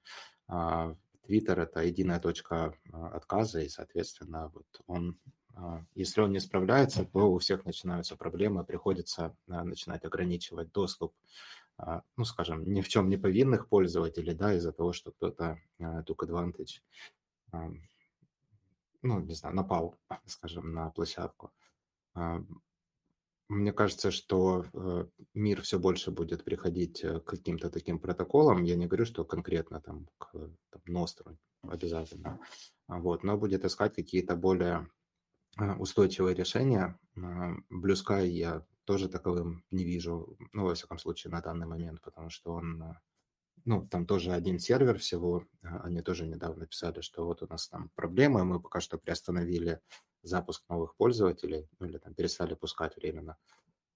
[0.48, 5.20] А, Твиттер– это единая точка а, отказа, и, соответственно, вот он
[5.94, 11.14] если он не справляется, то у всех начинаются проблемы, приходится а, начинать ограничивать доступ,
[11.76, 16.26] а, ну, скажем, ни в чем не повинных пользователей, да, из-за того, что кто-то took
[16.26, 16.80] advantage,
[19.02, 21.50] ну, не знаю, напал, скажем, на площадку.
[23.48, 28.62] Мне кажется, что э, мир все больше будет приходить э, к каким-то таким протоколам.
[28.62, 32.40] Я не говорю, что конкретно там к там, Ностру обязательно,
[32.88, 34.86] вот, но будет искать какие-то более а,
[35.58, 36.98] устойчивое решение.
[37.16, 42.30] А, Blue я тоже таковым не вижу, ну, во всяком случае, на данный момент, потому
[42.30, 43.00] что он, а,
[43.64, 47.90] ну, там тоже один сервер всего, они тоже недавно писали, что вот у нас там
[47.94, 49.80] проблемы, мы пока что приостановили
[50.22, 53.36] запуск новых пользователей, ну, или там перестали пускать временно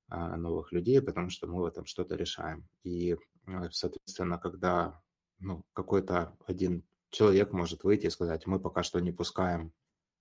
[0.09, 2.69] новых людей, потому что мы в этом что-то решаем.
[2.85, 3.17] И,
[3.73, 5.03] соответственно, когда
[5.41, 9.73] ну, какой-то один человек может выйти и сказать, мы пока что не пускаем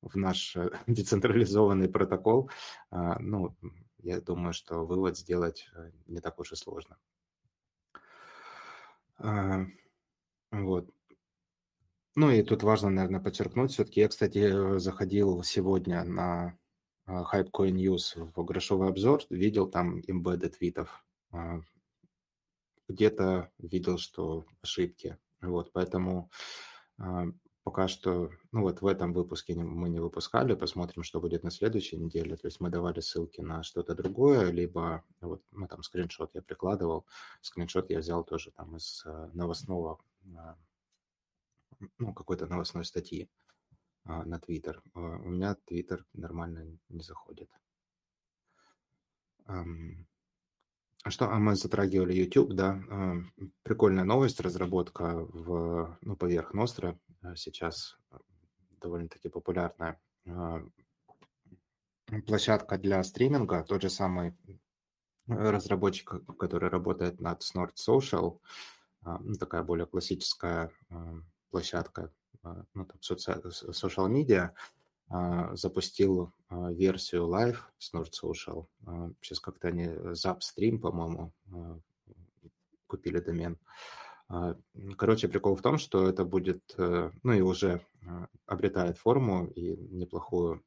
[0.05, 2.49] в наш э, децентрализованный протокол,
[2.91, 3.55] а, ну,
[3.99, 6.97] я думаю, что вывод сделать э, не так уж и сложно.
[9.17, 9.65] А,
[10.51, 10.89] вот.
[12.15, 16.57] Ну и тут важно, наверное, подчеркнуть, все-таки я, кстати, заходил сегодня на
[17.07, 21.05] Hypecoin News в грошовый обзор, видел там embedded твитов.
[21.31, 21.59] А,
[22.87, 25.17] где-то видел, что ошибки.
[25.41, 26.29] Вот, поэтому
[27.65, 31.97] пока что, ну вот в этом выпуске мы не выпускали, посмотрим, что будет на следующей
[31.97, 32.37] неделе.
[32.37, 37.07] То есть мы давали ссылки на что-то другое, либо вот мы там скриншот я прикладывал,
[37.41, 39.99] скриншот я взял тоже там из э, новостного,
[40.37, 40.55] а,
[41.97, 43.27] ну какой-то новостной статьи
[44.03, 44.83] а, на Твиттер.
[44.93, 47.49] А, у меня Твиттер нормально не заходит.
[49.47, 52.79] А что, а мы затрагивали YouTube, да,
[53.63, 57.04] прикольная новость, разработка в, ну, поверх Ностра Э,
[57.35, 58.17] сейчас э,
[58.81, 60.61] довольно-таки популярная а,
[62.25, 64.33] площадка для стриминга, тот же самый э,
[65.27, 68.39] разработчик, который работает над Snort Social,
[69.01, 71.15] а, ну, такая более классическая а,
[71.49, 72.11] площадка,
[72.73, 74.51] ну, там, social media,
[75.55, 78.67] запустил версию Live Snort Social.
[79.21, 81.33] Сейчас как-то они Zapstream, по-моему,
[82.85, 83.57] купили домен.
[83.57, 84.04] А,
[84.97, 89.75] короче, прикол в том, что это будет, э, ну и уже а, обретает форму и
[89.75, 90.63] неплохую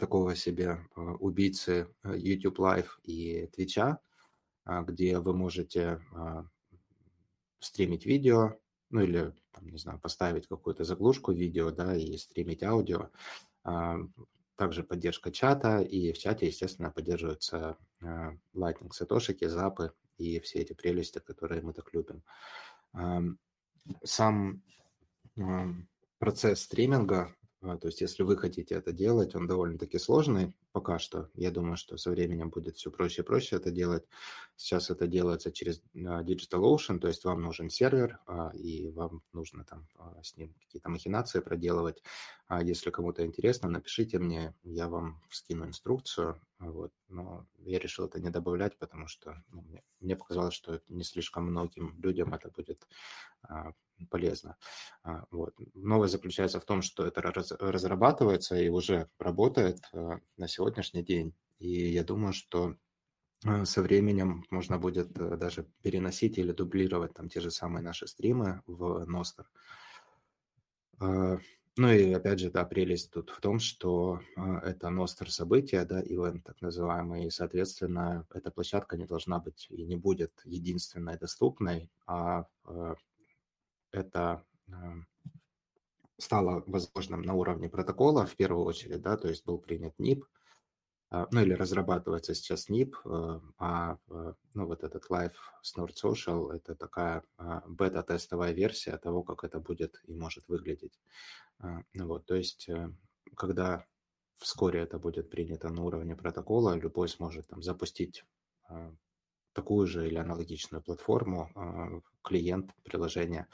[0.00, 3.98] такого себе убийцы YouTube Live и Twitch,
[4.64, 6.00] где вы можете
[7.60, 8.58] стримить видео,
[8.88, 13.10] ну или, там, не знаю, поставить какую-то заглушку видео, да, и стримить аудио.
[14.56, 17.76] Также поддержка чата, и в чате, естественно, поддерживаются
[18.54, 22.22] Lightning сатошики, запы и все эти прелести, которые мы так любим.
[24.02, 24.62] Сам
[26.18, 27.34] процесс стриминга
[27.76, 31.30] то есть, если вы хотите это делать, он довольно-таки сложный пока что.
[31.34, 34.04] Я думаю, что со временем будет все проще и проще это делать.
[34.56, 39.64] Сейчас это делается через а, DigitalOcean, то есть вам нужен сервер, а, и вам нужно
[39.64, 39.88] там
[40.22, 42.02] с ним какие-то махинации проделывать.
[42.62, 46.40] Если кому-то интересно, напишите мне, я вам скину инструкцию.
[46.58, 46.92] Вот.
[47.08, 51.46] Но я решил это не добавлять, потому что ну, мне, мне показалось, что не слишком
[51.46, 52.86] многим людям это будет
[54.04, 54.56] полезно.
[55.02, 55.54] А, вот.
[55.74, 61.34] Новость заключается в том, что это раз, разрабатывается и уже работает а, на сегодняшний день.
[61.58, 62.76] И я думаю, что
[63.44, 68.06] а, со временем можно будет э, даже переносить или дублировать там те же самые наши
[68.06, 69.46] стримы в Ностер.
[71.78, 74.22] Ну и опять же, да, прелесть тут в том, что
[74.62, 79.84] это Ностер событие, да, ивент так называемый, и, соответственно, эта площадка не должна быть и
[79.84, 82.46] не будет единственной доступной, а
[83.92, 84.44] это
[86.18, 90.24] стало возможным на уровне протокола в первую очередь, да, то есть был принят НИП,
[91.08, 92.96] а, ну или разрабатывается сейчас НИП,
[93.58, 99.44] а э, ну, вот этот Live Snort Social– это такая а, бета-тестовая версия того, как
[99.44, 100.98] это будет и может выглядеть.
[101.58, 102.90] А, ну вот, то есть э,
[103.36, 103.86] когда
[104.34, 108.24] вскоре это будет принято на уровне протокола, любой сможет там запустить
[109.56, 113.48] такую же или аналогичную платформу, клиент приложения,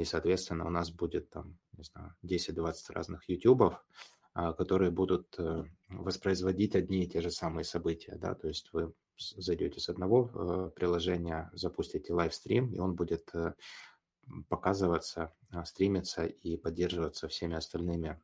[0.00, 3.84] и, соответственно, у нас будет там, не знаю, 10-20 разных ютубов,
[4.32, 8.94] а, которые будут э, воспроизводить одни и те же самые события, да, то есть вы
[9.18, 13.52] зайдете с одного э, приложения, запустите лайвстрим, и он будет э,
[14.48, 18.18] показываться, а, стримиться и поддерживаться всеми остальными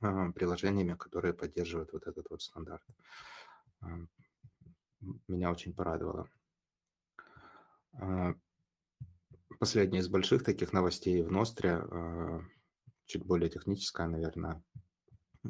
[0.00, 2.82] а, приложениями, которые поддерживают вот этот вот стандарт.
[5.28, 6.30] Меня очень порадовало.
[9.58, 12.42] Последняя из больших таких новостей в Ностре, а,
[13.06, 14.62] чуть более техническая, наверное.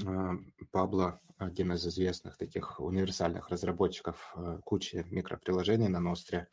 [0.07, 0.34] А,
[0.70, 6.49] Пабло, один из известных таких универсальных разработчиков а, кучи микроприложений на Ностре,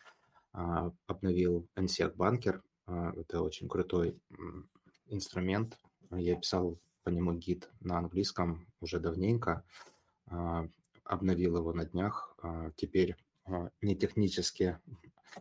[0.54, 2.62] обновил NSEC Banker.
[2.88, 4.20] Это очень крутой
[5.06, 5.78] инструмент.
[6.10, 9.64] Я писал по нему гид на английском уже давненько.
[11.06, 12.36] Обновил его на днях.
[12.76, 13.16] Теперь
[13.82, 14.78] не технически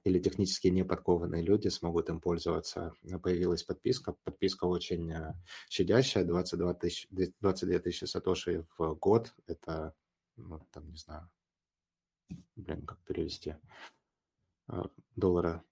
[0.04, 2.94] или технически неподкованные люди смогут им пользоваться.
[3.22, 4.14] Появилась подписка.
[4.24, 5.34] Подписка очень э,
[5.68, 9.34] щадящая, 22 тысяч, 22 тысячи сатоши в год.
[9.46, 9.94] Это,
[10.36, 11.28] ну, там, не знаю,
[12.56, 13.56] блин, как перевести,
[14.68, 14.82] э,
[15.16, 15.64] доллара,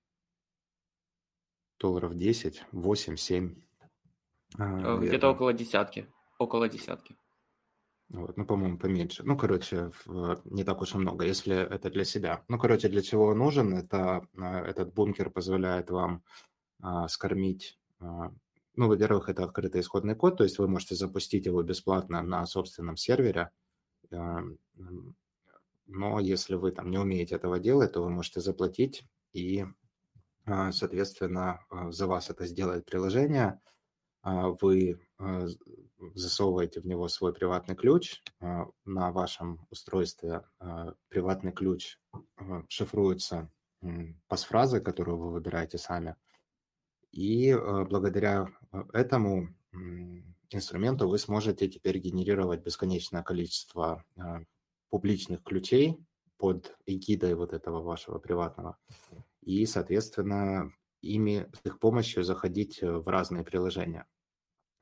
[1.78, 3.62] долларов 10, 8, 7.
[4.56, 6.06] Где-то около десятки.
[6.38, 7.16] Около десятки.
[8.10, 9.22] Вот, ну, по-моему, поменьше.
[9.22, 9.90] Ну, короче,
[10.44, 12.42] не так уж и много, если это для себя.
[12.48, 13.74] Ну, короче, для чего нужен?
[13.74, 16.22] Это а, этот бункер позволяет вам
[16.80, 17.78] а, скормить.
[18.00, 18.32] А,
[18.76, 22.96] ну, во-первых, это открытый исходный код, то есть вы можете запустить его бесплатно на собственном
[22.96, 23.50] сервере.
[24.10, 24.40] А,
[25.86, 29.64] но если вы там не умеете этого делать, то вы можете заплатить, и,
[30.44, 33.60] а, соответственно, а, за вас это сделает приложение.
[34.28, 35.46] А, вы а,
[36.14, 38.22] засовываете в него свой приватный ключ.
[38.40, 40.42] А, на вашем устройстве
[41.08, 41.98] приватный ключ
[42.68, 43.50] шифруется
[44.26, 46.16] пасфразой, которую вы выбираете сами.
[47.10, 48.48] И благодаря
[48.92, 49.48] этому
[50.50, 54.04] инструменту вы сможете теперь генерировать бесконечное количество
[54.90, 55.96] публичных ключей
[56.36, 58.76] под эгидой вот этого вашего приватного.
[59.42, 64.06] И, соответственно, ими, с их помощью заходить в разные приложения.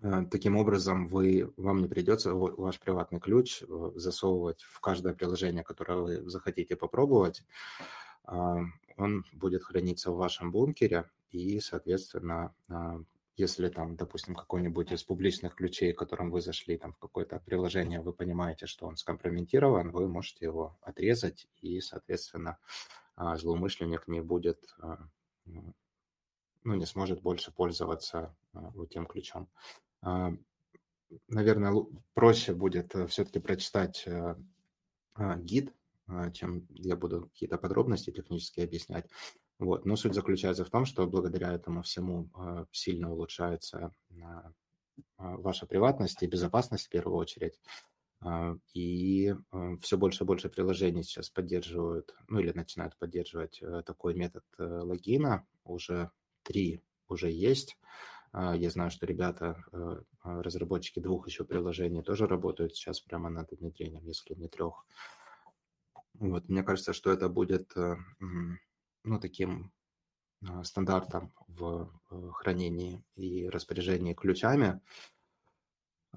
[0.03, 5.65] Э, таким образом, вы, вам не придется ваш приватный ключ э, засовывать в каждое приложение,
[5.65, 7.43] которое вы захотите попробовать.
[8.25, 8.59] А,
[8.97, 13.01] он будет храниться в вашем бункере, и, соответственно, а,
[13.37, 18.13] если там, допустим, какой-нибудь из публичных ключей, которым вы зашли там в какое-то приложение, вы
[18.13, 22.59] понимаете, что он скомпрометирован, вы можете его отрезать, и, соответственно,
[23.15, 24.77] а, злоумышленник не будет,
[25.45, 29.49] ну, не сможет больше пользоваться вот тем ключом.
[30.07, 30.33] А,
[31.29, 31.75] наверное,
[32.15, 34.37] проще будет э, все-таки прочитать э,
[35.15, 35.75] а, гид,
[36.07, 39.11] а, чем я буду какие-то подробности технические объяснять.
[39.59, 39.85] Вот.
[39.85, 42.31] Но суть заключается в том, что благодаря этому всему
[42.73, 43.91] сильно улучшается
[45.17, 47.59] ваша приватность и безопасность в первую очередь.
[48.75, 49.35] И
[49.81, 55.47] все больше и больше приложений сейчас поддерживают, ну или начинают поддерживать такой метод логина.
[55.65, 56.11] Уже
[56.43, 57.79] три уже есть.
[58.39, 59.65] Я знаю, что ребята,
[60.23, 64.85] разработчики двух еще приложений тоже работают сейчас прямо над внедрением, если не трех.
[66.15, 67.73] Вот, мне кажется, что это будет
[69.05, 69.73] ну, таким
[70.45, 74.81] а, стандартом в э, хранении и распоряжении ключами,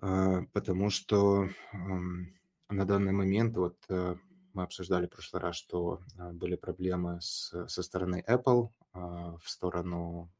[0.02, 4.16] а, потому что на данный момент, вот э,
[4.60, 10.32] мы обсуждали в прошлый раз, что а, были проблемы с, со стороны Apple в сторону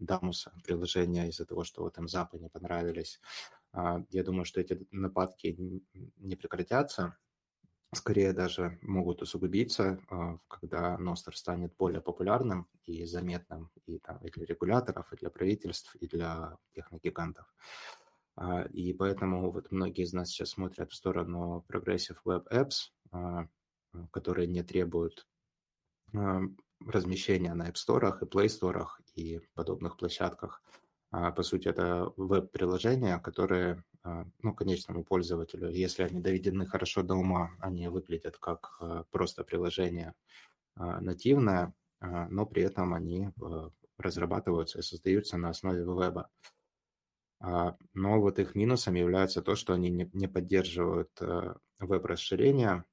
[0.00, 3.20] Дамуса приложения из-за того, что вот им запы не понравились.
[3.72, 5.56] Я думаю, что эти нападки
[6.16, 7.16] не прекратятся,
[7.94, 14.30] скорее даже могут усугубиться, а, когда Ностер станет более популярным и заметным и, там, и
[14.30, 17.46] для регуляторов, и для правительств, и для техногигантов.
[18.36, 23.03] А, и поэтому вот многие из нас сейчас смотрят в сторону Progressive Web Apps, а,
[24.10, 25.26] которые не требуют
[26.86, 30.62] размещения на App Store и Play Store и подобных площадках.
[31.10, 35.70] По сути, это веб-приложения, которые а, ну, конечному пользователю.
[35.70, 40.12] Если они доведены хорошо до ума, они выглядят как а, просто приложение
[40.76, 43.30] а, нативное, но при этом они
[43.96, 46.28] разрабатываются и создаются на основе веба.
[47.40, 51.18] Но вот их минусом является то, что они не поддерживают
[51.78, 52.84] веб-расширения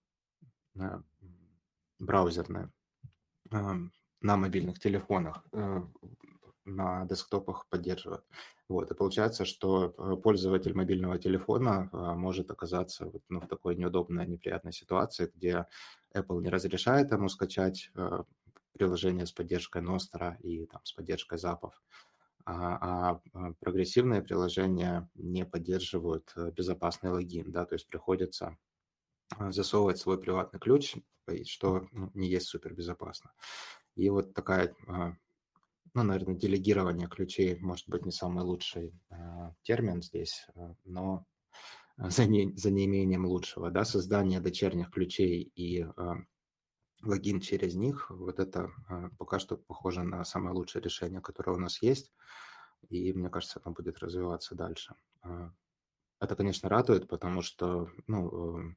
[1.99, 2.71] браузерные
[3.49, 5.43] на мобильных телефонах
[6.65, 8.23] на десктопах поддерживают.
[8.69, 13.75] Вот, и получается, что э, пользователь мобильного телефона а, может оказаться вот, ну, в такой
[13.75, 15.65] неудобной, неприятной ситуации, где
[16.15, 18.23] Apple не разрешает ему скачать э,
[18.73, 21.81] приложение с поддержкой Nostra и там, с поддержкой запов,
[22.45, 28.57] а, а, прогрессивные приложения не поддерживают э, безопасный логин, да, то есть приходится
[29.49, 30.95] засовывать свой приватный ключ,
[31.45, 33.31] что ну, не есть супер безопасно.
[33.95, 34.75] И вот такая
[35.93, 39.15] ну, наверное, делегирование ключей может быть не самый лучший э,
[39.63, 41.25] термин здесь, э, но
[41.97, 46.13] за, не, за неимением лучшего, да, создание дочерних ключей и э,
[47.03, 51.59] логин через них, вот это э, пока что похоже на самое лучшее решение, которое у
[51.59, 52.13] нас есть,
[52.89, 54.95] и мне кажется, оно будет развиваться дальше.
[55.23, 55.49] Э,
[56.19, 58.75] это, конечно, радует, потому что, ну, э,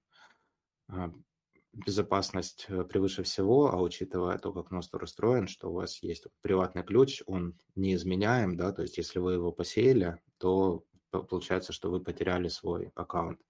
[1.74, 6.84] безопасность э, превыше всего, а учитывая то, как Ностер устроен, что у вас есть приватный
[6.84, 12.48] ключ, он неизменяем, да, то есть если вы его посеяли, то получается, что вы потеряли
[12.48, 13.40] свой аккаунт.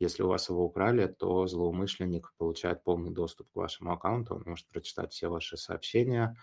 [0.00, 4.68] Если у вас его украли, то злоумышленник получает полный доступ к вашему аккаунту, он может
[4.68, 6.36] прочитать все ваши сообщения,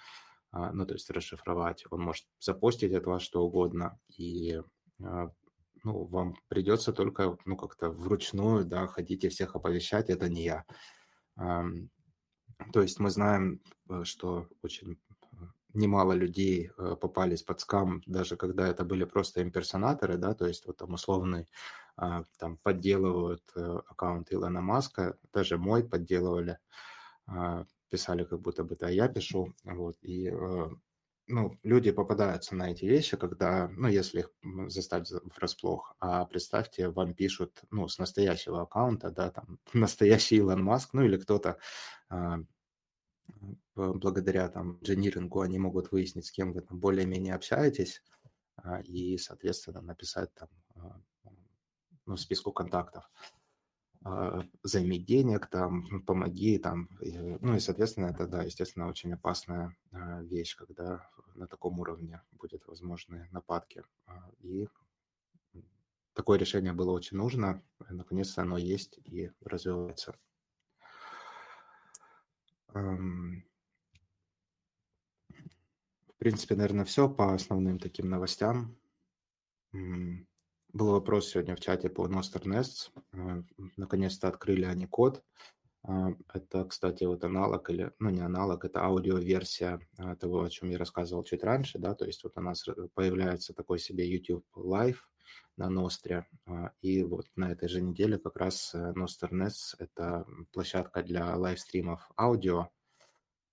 [0.51, 4.61] а, ну, то есть расшифровать, он может запостить от вас что угодно, и
[5.03, 5.31] а,
[5.83, 10.65] ну, вам придется только, ну, как-то вручную, да, ходить и всех оповещать, это не я.
[12.73, 13.59] То есть мы знаем,
[13.89, 15.35] э, что очень э,
[15.73, 20.65] немало людей э, попались под скам, даже когда это были просто имперсонаторы, да, то есть
[20.65, 21.47] вот там условный
[21.97, 26.57] а, там подделывают аккаунт Илона Маска, даже мой подделывали,
[27.27, 30.31] а, писали, как будто бы это я пишу, вот, и
[31.27, 34.31] ну, люди попадаются на эти вещи, когда, ну, если их
[34.67, 40.93] заставить врасплох, а представьте, вам пишут, ну, с настоящего аккаунта, да, там, настоящий Илон Маск,
[40.93, 41.57] ну, или кто-то
[42.09, 42.39] а,
[43.75, 48.03] благодаря там инжинирингу они могут выяснить, с кем вы там более-менее общаетесь,
[48.57, 51.01] а, и, соответственно, написать там, а,
[52.05, 53.09] ну, списку контактов.
[54.03, 60.23] А, займи денег, там, помоги, там, ну и, соответственно, это, да, естественно, очень опасная а,
[60.23, 63.83] вещь, когда на таком уровне будет возможны нападки.
[64.07, 64.67] А, и
[66.13, 70.15] такое решение было очень нужно, наконец-то оно есть и развивается.
[72.73, 73.43] В
[76.17, 78.77] принципе, наверное, все по основным таким новостям.
[80.73, 82.91] Был вопрос сегодня в чате по Nostr Nests.
[83.11, 83.43] Э,
[83.75, 85.21] наконец-то открыли они код.
[85.85, 90.69] Э, это, кстати, вот аналог, или, ну не аналог, это аудиоверсия э, того, о чем
[90.69, 94.99] я рассказывал чуть раньше, да, то есть вот у нас появляется такой себе YouTube Live
[95.57, 96.25] на Ностре,
[96.81, 102.69] и вот на этой же неделе как раз Nostr Nests– это площадка для лайвстримов аудио,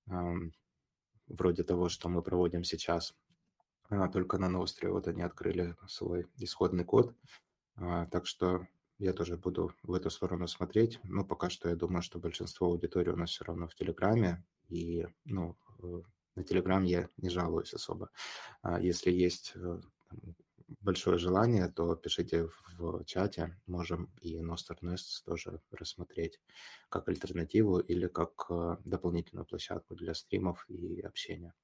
[0.09, 0.53] эм,
[1.27, 3.13] вроде того, что мы проводим сейчас–
[3.89, 7.15] а, только на Ностре вот они открыли свой исходный код.
[7.77, 8.67] А, так что
[8.99, 10.99] я тоже буду в эту сторону смотреть.
[11.05, 14.45] Но пока что я думаю, что большинство аудитории у нас все равно в Телеграме.
[14.69, 16.03] И ну, э,
[16.35, 18.11] на Телеграм я не жалуюсь особо.
[18.63, 19.81] А если есть э,
[20.81, 26.41] большое желание, то пишите в чате, можем и Nostr Nests тоже рассмотреть
[26.89, 31.55] как альтернативу или как э, дополнительную площадку для стримов и общения.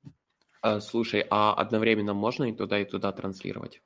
[0.65, 3.83] А, слушай, а одновременно можно и туда, и туда транслировать?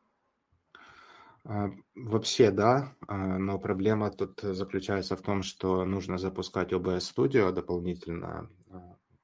[1.44, 7.50] А, вообще, да, а, но проблема тут заключается в том, что нужно запускать OBS Studio
[7.50, 8.48] дополнительно,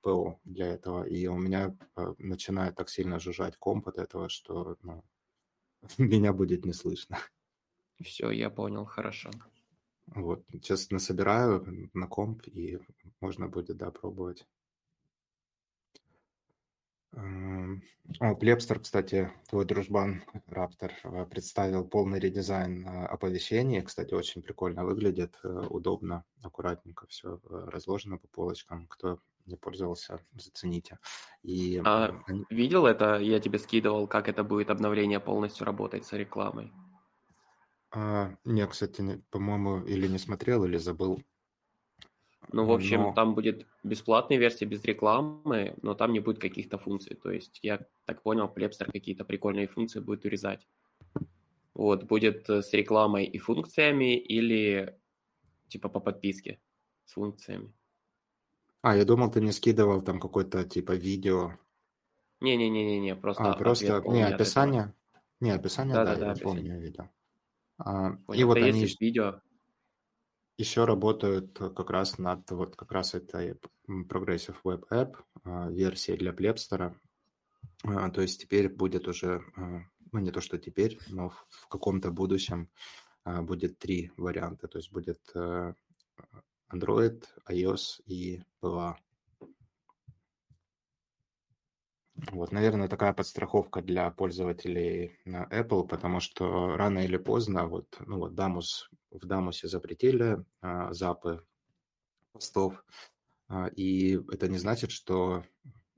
[0.02, 1.76] ПО для этого, и у меня
[2.18, 5.04] начинает так сильно жужжать комп от этого, что ну,
[5.98, 7.18] меня будет не слышно.
[8.02, 9.30] Все, я понял, хорошо.
[10.06, 12.80] Вот, сейчас насобираю на комп, и
[13.20, 14.44] можно будет, да, пробовать.
[18.20, 23.82] О, Плепстер, кстати, твой дружбан Раптор э, представил полный редизайн э, оповещений.
[23.82, 28.86] Кстати, очень прикольно выглядит, э, удобно, аккуратненько все разложено по полочкам.
[28.88, 30.98] Кто не пользовался, зацените.
[31.42, 32.14] И а,
[32.50, 33.18] видел это?
[33.18, 36.72] Я тебе скидывал, как это будет обновление полностью работать с рекламой.
[37.90, 41.22] А, нет, кстати, по-моему, или не смотрел, или забыл.
[42.54, 43.12] Ну, в общем, но...
[43.12, 47.16] там будет бесплатная версия без рекламы, но там не будет каких-то функций.
[47.16, 50.64] То есть, я так понял, Plebster какие-то прикольные функции будет урезать.
[51.74, 54.96] Вот, будет с рекламой и функциями или
[55.66, 56.60] типа по подписке
[57.04, 57.72] с функциями.
[58.82, 61.58] А, я думал, ты мне скидывал там какое-то типа видео.
[62.40, 63.50] Не-не-не-не, просто...
[63.50, 64.94] А, просто, не, описание.
[65.40, 67.08] Не, описание, да, да, да я помню, я видел.
[67.78, 68.86] А, и вот они...
[69.00, 69.40] видео.
[70.56, 76.30] Еще работают как раз над вот как раз этой Progressive Web App а, версией для
[76.30, 76.94] Plebster.
[77.82, 79.80] А, то есть теперь будет уже, а,
[80.12, 82.70] ну не то что теперь, но в каком-то будущем
[83.24, 84.68] будет три варианта.
[84.68, 85.18] То есть будет
[86.70, 88.96] Android, iOS и PWA.
[92.30, 98.34] Вот, наверное, такая подстраховка для пользователей Apple, потому что рано или поздно, вот, ну вот
[98.34, 98.88] Damus,
[99.20, 101.44] в Дамусе запретили а, запы
[102.32, 102.84] постов,
[103.48, 105.44] а, и это не значит, что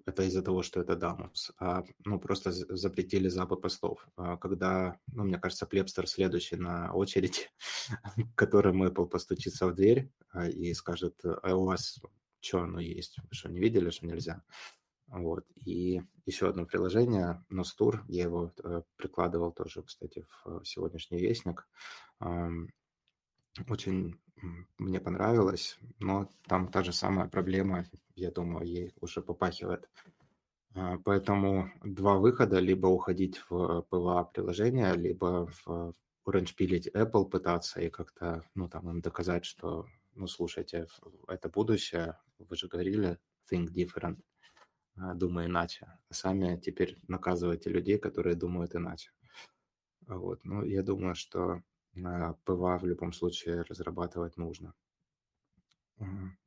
[0.04, 4.06] это из-за того, что это Дамус, а ну, просто запретили запы постов.
[4.16, 7.50] А, когда, ну, мне кажется, Плепстер следующий на очередь,
[8.36, 10.10] которым Apple постучится в дверь
[10.52, 11.98] и скажет, а у вас
[12.40, 13.18] что оно есть?
[13.18, 14.42] Вы что, не видели, что нельзя?
[15.08, 15.44] Вот.
[15.64, 21.68] И еще одно приложение, Nostur, я его э, прикладывал тоже, кстати, в сегодняшний вестник.
[23.68, 24.18] Очень
[24.78, 29.88] мне понравилось, но там та же самая проблема, я думаю, ей уже попахивает.
[30.74, 35.94] А, поэтому два выхода, либо уходить в PWA-приложение, либо в
[36.26, 40.86] Orange pill ить Apple пытаться и как-то, ну, там, им доказать, что, ну, слушайте,
[41.28, 43.18] это будущее, вы же говорили,
[43.50, 44.18] think different,
[44.96, 45.86] а, думай иначе.
[46.11, 49.12] Сами теперь наказываете людей, которые думают иначе.
[50.07, 51.62] Вот, ну, я думаю, что
[52.44, 54.74] PWA в любом случае разрабатывать нужно.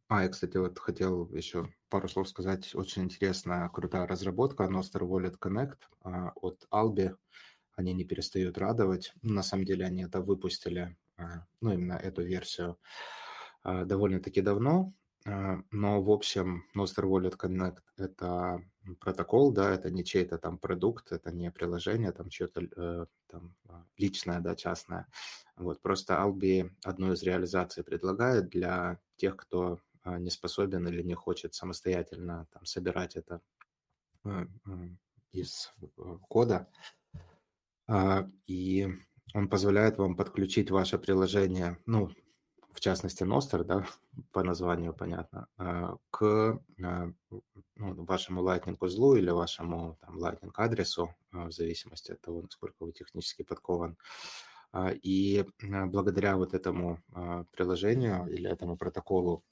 [0.07, 2.73] А, я, кстати, вот хотел еще пару слов сказать.
[2.73, 7.15] Очень интересная, крутая разработка Nostr Wallet Connect а, от Albi.
[7.75, 9.13] Они не перестают радовать.
[9.21, 12.77] На самом деле они это выпустили, а, ну, именно эту версию
[13.63, 14.93] довольно-таки давно.
[15.25, 18.63] Но, в общем, Nostr Wallet Connect– это
[18.99, 23.85] протокол, да, это не чей-то там продукт, это не приложение, там чье-то э, там а,
[23.97, 25.07] личное, да, частное.
[25.55, 31.13] Вот, просто Albi одну из реализаций предлагает для тех, кто а, не способен или не
[31.13, 33.41] хочет самостоятельно там собирать это
[34.25, 34.45] э,
[35.31, 36.67] из э, кода.
[37.87, 38.87] А, и
[39.33, 42.09] он позволяет вам подключить ваше приложение, ну,
[42.79, 43.85] в частности Nostr, да,
[44.31, 47.11] по названию понятно, а, к а,
[47.75, 52.85] ну, вашему Lightning узлу или вашему там, Lightning адресу, а, в зависимости от того, насколько
[52.85, 53.97] вы технически подкован.
[55.03, 56.99] И благодаря вот этому
[57.51, 59.43] приложению или этому протоколу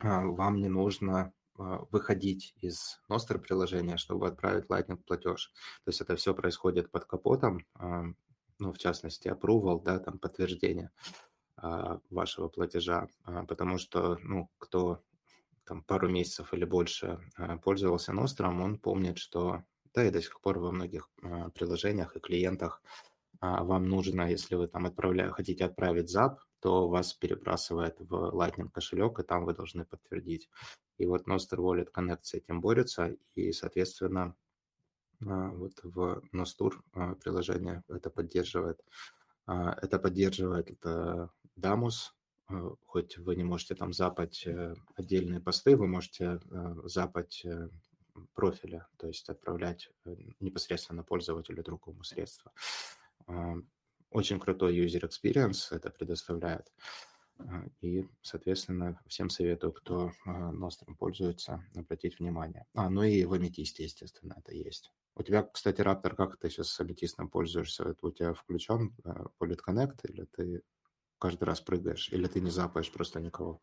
[0.00, 1.34] вам не нужно
[1.92, 5.52] выходить из Nostr приложения, чтобы отправить Lightning платеж.
[5.84, 7.66] То есть это все происходит под капотом,
[8.58, 10.90] ну, в частности, approval, да, там подтверждение.
[11.56, 15.02] Вашего платежа, а, потому что, ну, кто
[15.64, 20.40] там пару месяцев или больше а, пользовался Ностром, он помнит, что, да, и до сих
[20.40, 21.10] пор во многих
[21.54, 22.82] приложениях и клиентах
[23.40, 25.30] вам нужно, если вы там отправля...
[25.30, 30.48] хотите отправить зап, то вас перебрасывает в Lightning кошелек, и там вы должны подтвердить.
[30.98, 34.34] И вот Nostr Wallet Connect с этим борется, и, соответственно,
[35.20, 36.74] вот в Nostur
[37.22, 38.80] приложение это поддерживает.
[39.46, 42.14] Это поддерживает это Дамус,
[42.50, 47.44] э, хоть вы не можете там запать э, отдельные посты, вы можете э, запать
[48.34, 49.90] профиля, то есть отправлять
[50.40, 52.50] непосредственно пользователю другому средства.
[54.10, 56.72] Очень крутой user experience это предоставляет.
[57.82, 62.64] И, соответственно, всем советую, кто Nostrum пользуется, обратить внимание.
[62.72, 64.90] А, ну и в аметисте, естественно, это есть.
[65.14, 67.84] У тебя, кстати, Raptor, как ты сейчас с аметистом пользуешься?
[67.84, 68.94] Это у тебя включен
[69.38, 70.62] Bullet Connect или ты
[71.18, 73.60] каждый раз прыгаешь, или ты не запаешь просто никого?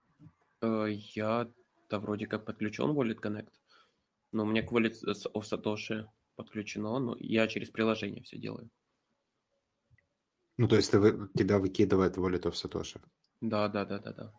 [0.61, 1.51] Э, я,
[1.89, 3.51] да, вроде как подключен Wallet Connect,
[4.31, 4.95] но у меня к Wallet
[5.33, 8.69] of Satoshi подключено, но я через приложение все делаю.
[10.57, 10.99] Ну, то есть ты,
[11.35, 13.01] тебя выкидывает Wallet of Satoshi?
[13.41, 14.33] Да, да, да, да, да.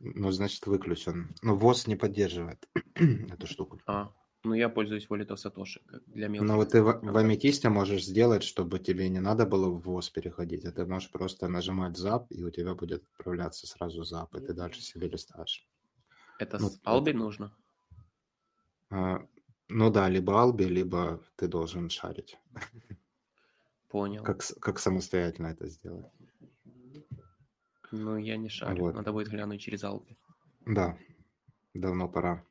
[0.00, 1.34] Ну, значит, выключен.
[1.42, 3.80] Но ВОЗ не поддерживает эту штуку.
[3.86, 4.12] А,
[4.44, 6.48] ну, я пользуюсь Satoshi как для мелких.
[6.48, 10.10] Но вот ты в, в Аметисте можешь сделать, чтобы тебе не надо было в ВОЗ
[10.10, 14.46] переходить, а ты можешь просто нажимать ZAP, и у тебя будет отправляться сразу ZAP, и
[14.46, 15.68] ты дальше себе листаешь.
[16.38, 16.80] Это ну, с
[17.12, 17.18] это...
[17.18, 17.52] нужно?
[18.90, 19.24] А,
[19.68, 22.36] ну да, либо Albi, либо ты должен шарить.
[23.88, 24.24] Понял.
[24.24, 26.06] Как, как самостоятельно это сделать.
[27.92, 28.84] Ну, я не шарю.
[28.84, 28.94] Вот.
[28.94, 30.16] Надо будет глянуть через Albi.
[30.66, 30.98] Да,
[31.74, 32.44] давно пора.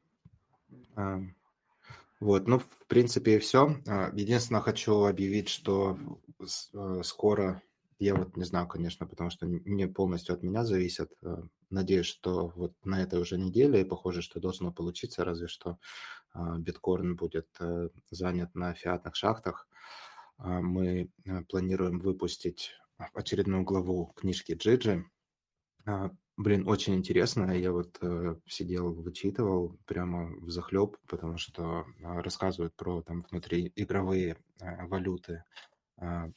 [2.22, 3.78] Вот, ну, в принципе, и все.
[3.88, 5.98] А, единственное, хочу объявить, что
[6.40, 7.64] э, скоро,
[7.98, 11.12] я вот не знаю, конечно, потому что не полностью от меня зависит.
[11.24, 11.42] Э,
[11.72, 15.80] надеюсь, что вот на этой уже неделе, и похоже, что должно получиться, разве что
[16.34, 19.68] а, биткоин будет э, занят на фиатных шахтах.
[20.38, 21.10] А, мы
[21.50, 22.74] планируем выпустить
[23.16, 25.06] очередную главу книжки Джиджи.
[26.44, 27.52] Блин, очень интересно.
[27.52, 34.38] Я вот э, сидел, вычитывал прямо в захлеб, потому что э, рассказывают про там внутриигровые
[34.60, 35.44] э, валюты,
[35.98, 36.32] э,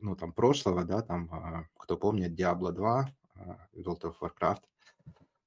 [0.00, 3.40] ну там прошлого, да, там, э, кто помнит, Diablo 2, э,
[3.76, 4.62] World of Warcraft,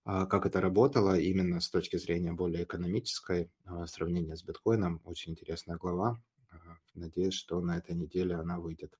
[0.05, 5.01] э, как это работало именно с точки зрения более экономической, э, сравнения с биткоином.
[5.03, 6.21] Очень интересная глава.
[6.53, 6.55] Э,
[6.93, 8.97] надеюсь, что на этой неделе она выйдет.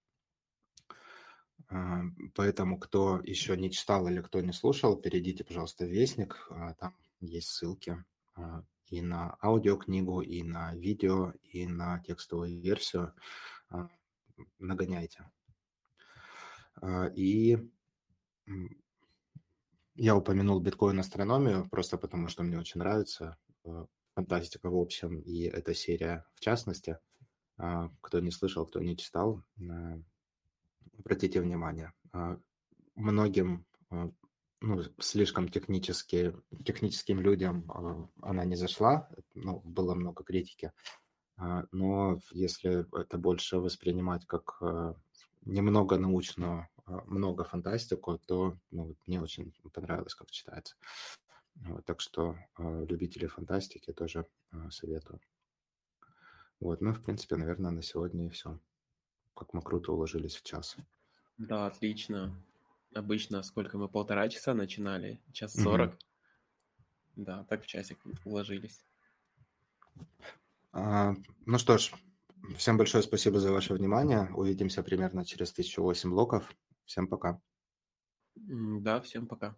[1.74, 2.03] А,
[2.36, 6.45] поэтому, кто еще не читал или кто не слушал, перейдите, пожалуйста, в Вестник.
[6.51, 7.97] А, там есть ссылки
[8.36, 13.13] а, и на аудиокнигу, и на видео, и на текстовую версию.
[14.59, 15.32] Нагоняйте.
[17.15, 17.57] И
[19.95, 23.38] я упомянул биткоин-астрономию просто потому, что мне очень нравится
[24.13, 26.97] фантастика в общем и эта серия в частности.
[27.57, 29.43] Кто не слышал, кто не читал,
[30.98, 32.38] обратите внимание, а,
[32.96, 34.12] многим а,
[34.62, 36.36] ну, слишком технически,
[36.66, 40.72] техническим людям а, она не зашла, ну, было много критики,
[41.72, 44.62] но если это больше воспринимать как
[45.41, 50.76] немного научную, много фантастику, то ну, мне очень понравилось, как читается.
[51.56, 54.28] Вот, так что любители фантастики тоже
[54.70, 55.20] советую.
[56.60, 58.60] Вот, ну, в принципе, наверное, на сегодня и все.
[59.44, 60.78] Как мы круто уложились в час.
[61.38, 62.34] Да, отлично.
[62.96, 65.89] Обычно сколько мы полтора часа начинали, час сорок.
[65.89, 67.26] Угу.
[67.26, 68.86] Да, так в часик уложились.
[70.72, 71.14] А,
[71.46, 71.91] ну что ж,
[72.56, 74.32] всем большое спасибо за ваше внимание.
[74.34, 76.56] Увидимся примерно через 1008 блоков.
[76.86, 77.41] Всем пока.
[78.36, 79.58] Да, всем пока.